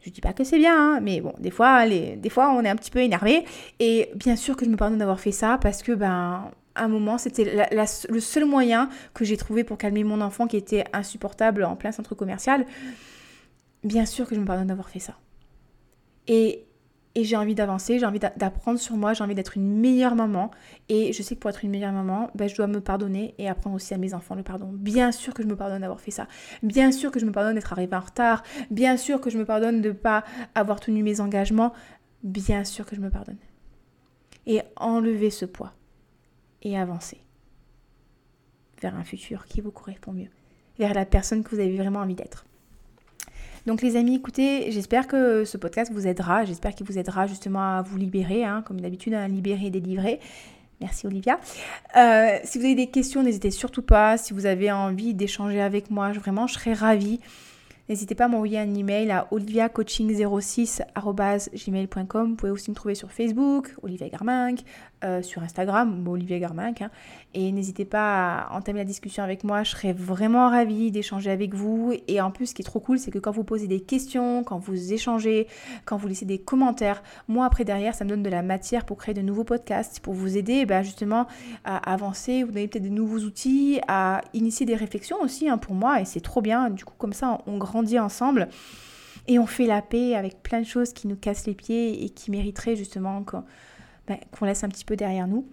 Je 0.00 0.10
dis 0.10 0.20
pas 0.20 0.32
que 0.32 0.44
c'est 0.44 0.58
bien, 0.58 0.76
hein, 0.76 1.00
mais 1.00 1.20
bon, 1.20 1.34
des 1.38 1.50
fois, 1.50 1.86
des 1.88 2.30
fois, 2.30 2.52
on 2.52 2.62
est 2.64 2.68
un 2.68 2.76
petit 2.76 2.90
peu 2.90 3.00
énervé. 3.00 3.44
Et 3.78 4.10
bien 4.14 4.36
sûr 4.36 4.56
que 4.56 4.64
je 4.64 4.70
me 4.70 4.76
pardonne 4.76 4.98
d'avoir 4.98 5.20
fait 5.20 5.32
ça 5.32 5.58
parce 5.60 5.82
que, 5.82 5.92
ben, 5.92 6.50
à 6.74 6.84
un 6.84 6.88
moment, 6.88 7.18
c'était 7.18 7.68
le 7.72 8.20
seul 8.20 8.44
moyen 8.44 8.88
que 9.12 9.24
j'ai 9.24 9.36
trouvé 9.36 9.64
pour 9.64 9.76
calmer 9.76 10.04
mon 10.04 10.20
enfant 10.20 10.46
qui 10.46 10.56
était 10.56 10.84
insupportable 10.92 11.64
en 11.64 11.74
plein 11.76 11.92
centre 11.92 12.14
commercial. 12.14 12.64
Bien 13.84 14.06
sûr 14.06 14.28
que 14.28 14.34
je 14.34 14.40
me 14.40 14.46
pardonne 14.46 14.68
d'avoir 14.68 14.88
fait 14.88 15.00
ça. 15.00 15.14
Et 16.28 16.67
et 17.18 17.24
j'ai 17.24 17.34
envie 17.34 17.56
d'avancer, 17.56 17.98
j'ai 17.98 18.06
envie 18.06 18.20
d'apprendre 18.20 18.78
sur 18.78 18.96
moi, 18.96 19.12
j'ai 19.12 19.24
envie 19.24 19.34
d'être 19.34 19.56
une 19.56 19.76
meilleure 19.76 20.14
maman. 20.14 20.52
Et 20.88 21.12
je 21.12 21.20
sais 21.20 21.34
que 21.34 21.40
pour 21.40 21.50
être 21.50 21.64
une 21.64 21.72
meilleure 21.72 21.90
maman, 21.90 22.30
ben, 22.36 22.48
je 22.48 22.54
dois 22.54 22.68
me 22.68 22.80
pardonner 22.80 23.34
et 23.38 23.48
apprendre 23.48 23.74
aussi 23.74 23.92
à 23.92 23.98
mes 23.98 24.14
enfants 24.14 24.36
le 24.36 24.44
pardon. 24.44 24.70
Bien 24.72 25.10
sûr 25.10 25.34
que 25.34 25.42
je 25.42 25.48
me 25.48 25.56
pardonne 25.56 25.80
d'avoir 25.80 26.00
fait 26.00 26.12
ça. 26.12 26.28
Bien 26.62 26.92
sûr 26.92 27.10
que 27.10 27.18
je 27.18 27.26
me 27.26 27.32
pardonne 27.32 27.56
d'être 27.56 27.72
arrivée 27.72 27.96
en 27.96 28.00
retard. 28.02 28.44
Bien 28.70 28.96
sûr 28.96 29.20
que 29.20 29.30
je 29.30 29.38
me 29.38 29.44
pardonne 29.44 29.80
de 29.80 29.88
ne 29.88 29.94
pas 29.94 30.22
avoir 30.54 30.78
tenu 30.78 31.02
mes 31.02 31.20
engagements. 31.20 31.72
Bien 32.22 32.62
sûr 32.62 32.86
que 32.86 32.94
je 32.94 33.00
me 33.00 33.10
pardonne. 33.10 33.38
Et 34.46 34.62
enlever 34.76 35.30
ce 35.30 35.44
poids 35.44 35.72
et 36.62 36.78
avancer 36.78 37.20
vers 38.80 38.94
un 38.94 39.02
futur 39.02 39.46
qui 39.46 39.60
vous 39.60 39.72
correspond 39.72 40.12
mieux, 40.12 40.30
vers 40.78 40.94
la 40.94 41.04
personne 41.04 41.42
que 41.42 41.50
vous 41.50 41.60
avez 41.60 41.76
vraiment 41.76 41.98
envie 41.98 42.14
d'être. 42.14 42.46
Donc 43.68 43.82
les 43.82 43.96
amis, 43.96 44.14
écoutez, 44.14 44.72
j'espère 44.72 45.06
que 45.06 45.44
ce 45.44 45.58
podcast 45.58 45.92
vous 45.92 46.06
aidera, 46.06 46.46
j'espère 46.46 46.74
qu'il 46.74 46.86
vous 46.86 46.96
aidera 46.96 47.26
justement 47.26 47.60
à 47.60 47.82
vous 47.82 47.98
libérer, 47.98 48.42
hein, 48.42 48.64
comme 48.66 48.80
d'habitude, 48.80 49.12
à 49.12 49.28
libérer 49.28 49.66
et 49.66 49.70
délivrer. 49.70 50.20
Merci 50.80 51.06
Olivia. 51.06 51.38
Euh, 51.94 52.38
si 52.44 52.56
vous 52.56 52.64
avez 52.64 52.74
des 52.74 52.86
questions, 52.86 53.22
n'hésitez 53.22 53.50
surtout 53.50 53.82
pas. 53.82 54.16
Si 54.16 54.32
vous 54.32 54.46
avez 54.46 54.72
envie 54.72 55.12
d'échanger 55.12 55.60
avec 55.60 55.90
moi, 55.90 56.12
vraiment, 56.12 56.46
je 56.46 56.54
serais 56.54 56.72
ravie. 56.72 57.20
N'hésitez 57.88 58.14
pas 58.14 58.26
à 58.26 58.28
m'envoyer 58.28 58.58
un 58.58 58.74
email 58.74 59.10
à 59.10 59.26
oliviacoaching06.gmail.com. 59.32 62.28
Vous 62.28 62.36
pouvez 62.36 62.52
aussi 62.52 62.70
me 62.70 62.76
trouver 62.76 62.94
sur 62.94 63.10
Facebook, 63.10 63.74
Olivia 63.82 64.10
Garminck, 64.10 64.62
euh, 65.04 65.22
sur 65.22 65.42
Instagram, 65.42 66.06
Olivia 66.06 66.38
Garminck. 66.38 66.82
Hein. 66.82 66.90
Et 67.32 67.50
n'hésitez 67.50 67.86
pas 67.86 68.40
à 68.40 68.54
entamer 68.54 68.80
la 68.80 68.84
discussion 68.84 69.22
avec 69.22 69.42
moi. 69.42 69.62
Je 69.62 69.70
serais 69.70 69.94
vraiment 69.94 70.50
ravie 70.50 70.90
d'échanger 70.90 71.30
avec 71.30 71.54
vous. 71.54 71.94
Et 72.08 72.20
en 72.20 72.30
plus, 72.30 72.48
ce 72.48 72.54
qui 72.54 72.60
est 72.60 72.64
trop 72.64 72.80
cool, 72.80 72.98
c'est 72.98 73.10
que 73.10 73.18
quand 73.18 73.30
vous 73.30 73.44
posez 73.44 73.68
des 73.68 73.80
questions, 73.80 74.44
quand 74.44 74.58
vous 74.58 74.92
échangez, 74.92 75.46
quand 75.86 75.96
vous 75.96 76.08
laissez 76.08 76.26
des 76.26 76.38
commentaires, 76.38 77.02
moi 77.26 77.46
après 77.46 77.64
derrière, 77.64 77.94
ça 77.94 78.04
me 78.04 78.10
donne 78.10 78.22
de 78.22 78.28
la 78.28 78.42
matière 78.42 78.84
pour 78.84 78.98
créer 78.98 79.14
de 79.14 79.22
nouveaux 79.22 79.44
podcasts, 79.44 80.00
pour 80.00 80.12
vous 80.12 80.36
aider 80.36 80.66
ben, 80.66 80.82
justement 80.82 81.26
à 81.64 81.78
avancer, 81.90 82.42
vous 82.42 82.52
donner 82.52 82.68
peut-être 82.68 82.84
de 82.84 82.90
nouveaux 82.90 83.20
outils, 83.20 83.80
à 83.88 84.20
initier 84.34 84.66
des 84.66 84.74
réflexions 84.74 85.16
aussi 85.22 85.48
hein, 85.48 85.56
pour 85.56 85.74
moi. 85.74 86.02
Et 86.02 86.04
c'est 86.04 86.20
trop 86.20 86.42
bien. 86.42 86.68
Du 86.68 86.84
coup, 86.84 86.92
comme 86.98 87.14
ça, 87.14 87.38
on 87.46 87.56
grandit 87.56 87.77
ensemble 87.98 88.48
et 89.28 89.38
on 89.38 89.46
fait 89.46 89.66
la 89.66 89.82
paix 89.82 90.14
avec 90.14 90.42
plein 90.42 90.60
de 90.60 90.66
choses 90.66 90.92
qui 90.92 91.06
nous 91.06 91.16
cassent 91.16 91.46
les 91.46 91.54
pieds 91.54 92.04
et 92.04 92.08
qui 92.08 92.30
mériteraient 92.30 92.76
justement 92.76 93.24
ben, 94.06 94.16
qu'on 94.32 94.46
laisse 94.46 94.64
un 94.64 94.68
petit 94.68 94.86
peu 94.86 94.96
derrière 94.96 95.28
nous. 95.28 95.46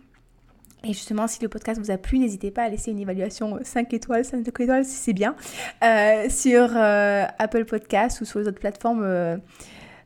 Et 0.85 0.93
justement, 0.93 1.27
si 1.27 1.41
le 1.41 1.49
podcast 1.49 1.81
vous 1.81 1.91
a 1.91 1.97
plu, 1.97 2.19
n'hésitez 2.19 2.51
pas 2.51 2.63
à 2.63 2.69
laisser 2.69 2.91
une 2.91 2.99
évaluation 2.99 3.59
5 3.61 3.91
euh, 3.91 3.95
étoiles, 3.95 4.23
5 4.23 4.47
étoiles 4.47 4.85
si 4.85 4.95
c'est 4.95 5.13
bien, 5.13 5.35
euh, 5.83 6.29
sur 6.29 6.69
euh, 6.75 7.25
Apple 7.39 7.65
Podcast 7.65 8.21
ou 8.21 8.25
sur 8.25 8.39
les 8.39 8.47
autres 8.47 8.59
plateformes 8.59 9.41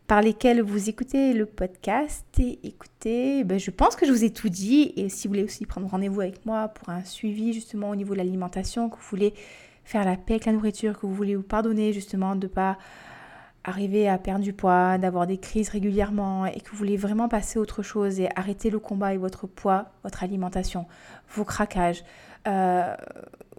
par 0.08 0.22
lesquelles 0.22 0.62
vous 0.62 0.90
écoutez 0.90 1.34
le 1.34 1.46
podcast. 1.46 2.26
Et 2.40 2.60
écoutez, 2.64 3.44
ben, 3.44 3.60
je 3.60 3.70
pense 3.72 3.96
que 3.96 4.08
je 4.08 4.12
vous 4.12 4.24
ai 4.24 4.32
tout 4.32 4.50
dit. 4.50 4.94
Et 4.96 5.10
si 5.10 5.28
vous 5.28 5.34
voulez 5.34 5.44
aussi 5.44 5.66
prendre 5.66 5.88
rendez-vous 5.88 6.22
avec 6.22 6.46
moi 6.46 6.70
pour 6.70 6.90
un 6.90 7.04
suivi 7.04 7.54
justement 7.54 7.90
au 7.90 7.96
niveau 7.96 8.14
de 8.14 8.20
l'alimentation, 8.20 8.90
que 8.90 8.96
vous 8.96 9.08
voulez 9.10 9.34
faire 9.90 10.06
la 10.06 10.16
paix 10.18 10.34
avec 10.34 10.46
la 10.46 10.52
nourriture, 10.52 11.00
que 11.00 11.08
vous 11.08 11.16
voulez 11.16 11.36
vous 11.36 11.42
pardonner 11.42 11.94
justement 11.94 12.36
de 12.36 12.46
ne 12.46 12.52
pas 12.52 12.78
arriver 13.64 14.08
à 14.08 14.20
perdre 14.20 14.44
du 14.44 14.54
poids, 14.54 15.00
d'avoir 15.00 15.26
des 15.26 15.40
crises 15.40 15.70
régulièrement 15.70 16.46
et 16.46 16.62
que 16.62 16.70
vous 16.70 16.78
voulez 16.78 16.96
vraiment 16.96 17.28
passer 17.28 17.58
à 17.58 17.62
autre 17.64 17.82
chose 17.82 18.20
et 18.20 18.30
arrêter 18.36 18.70
le 18.70 18.78
combat 18.78 19.08
avec 19.08 19.20
votre 19.20 19.48
poids, 19.48 19.88
votre 20.04 20.22
alimentation, 20.22 20.86
vos 21.34 21.44
craquages, 21.44 22.04
euh, 22.48 22.96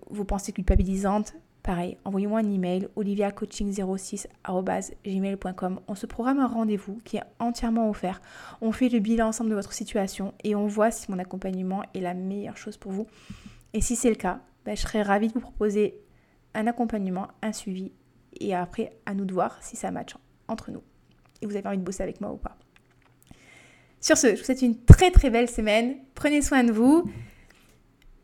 vos 0.08 0.22
pensées 0.22 0.52
culpabilisantes, 0.52 1.34
pareil, 1.64 1.98
envoyez-moi 2.04 2.38
un 2.38 2.48
email 2.48 2.86
oliviacoaching06@gmail.com. 2.96 5.80
On 5.88 5.96
se 5.96 6.06
programme 6.06 6.38
un 6.38 6.46
rendez-vous 6.46 7.00
qui 7.04 7.16
est 7.16 7.24
entièrement 7.40 7.90
offert. 7.90 8.22
On 8.60 8.70
fait 8.70 8.88
le 8.88 9.00
bilan 9.00 9.30
ensemble 9.30 9.50
de 9.50 9.56
votre 9.56 9.72
situation 9.72 10.32
et 10.44 10.54
on 10.54 10.68
voit 10.68 10.92
si 10.92 11.10
mon 11.10 11.18
accompagnement 11.18 11.82
est 11.92 12.00
la 12.00 12.14
meilleure 12.14 12.56
chose 12.56 12.76
pour 12.76 12.92
vous. 12.92 13.08
Et 13.72 13.80
si 13.80 13.96
c'est 13.96 14.10
le 14.10 14.14
cas, 14.14 14.38
ben, 14.64 14.76
je 14.76 14.82
serais 14.82 15.02
ravie 15.02 15.26
de 15.26 15.32
vous 15.32 15.40
proposer 15.40 16.00
un 16.54 16.66
accompagnement, 16.66 17.28
un 17.42 17.52
suivi 17.52 17.92
et 18.38 18.54
après 18.54 18.92
à 19.06 19.14
nous 19.14 19.24
de 19.24 19.32
voir 19.32 19.62
si 19.62 19.76
ça 19.76 19.90
match 19.90 20.14
entre 20.48 20.70
nous 20.70 20.82
et 21.42 21.46
vous 21.46 21.56
avez 21.56 21.66
envie 21.68 21.78
de 21.78 21.82
bosser 21.82 22.02
avec 22.02 22.20
moi 22.20 22.32
ou 22.32 22.36
pas. 22.36 22.56
Sur 24.00 24.16
ce, 24.16 24.28
je 24.28 24.36
vous 24.36 24.44
souhaite 24.44 24.62
une 24.62 24.82
très 24.84 25.10
très 25.10 25.30
belle 25.30 25.48
semaine. 25.48 25.96
Prenez 26.14 26.42
soin 26.42 26.64
de 26.64 26.72
vous. 26.72 27.04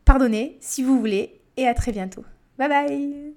Pardonnez 0.05 0.57
si 0.59 0.83
vous 0.83 0.99
voulez 0.99 1.41
et 1.55 1.67
à 1.67 1.73
très 1.73 1.91
bientôt. 1.91 2.25
Bye 2.57 2.69
bye 2.69 3.33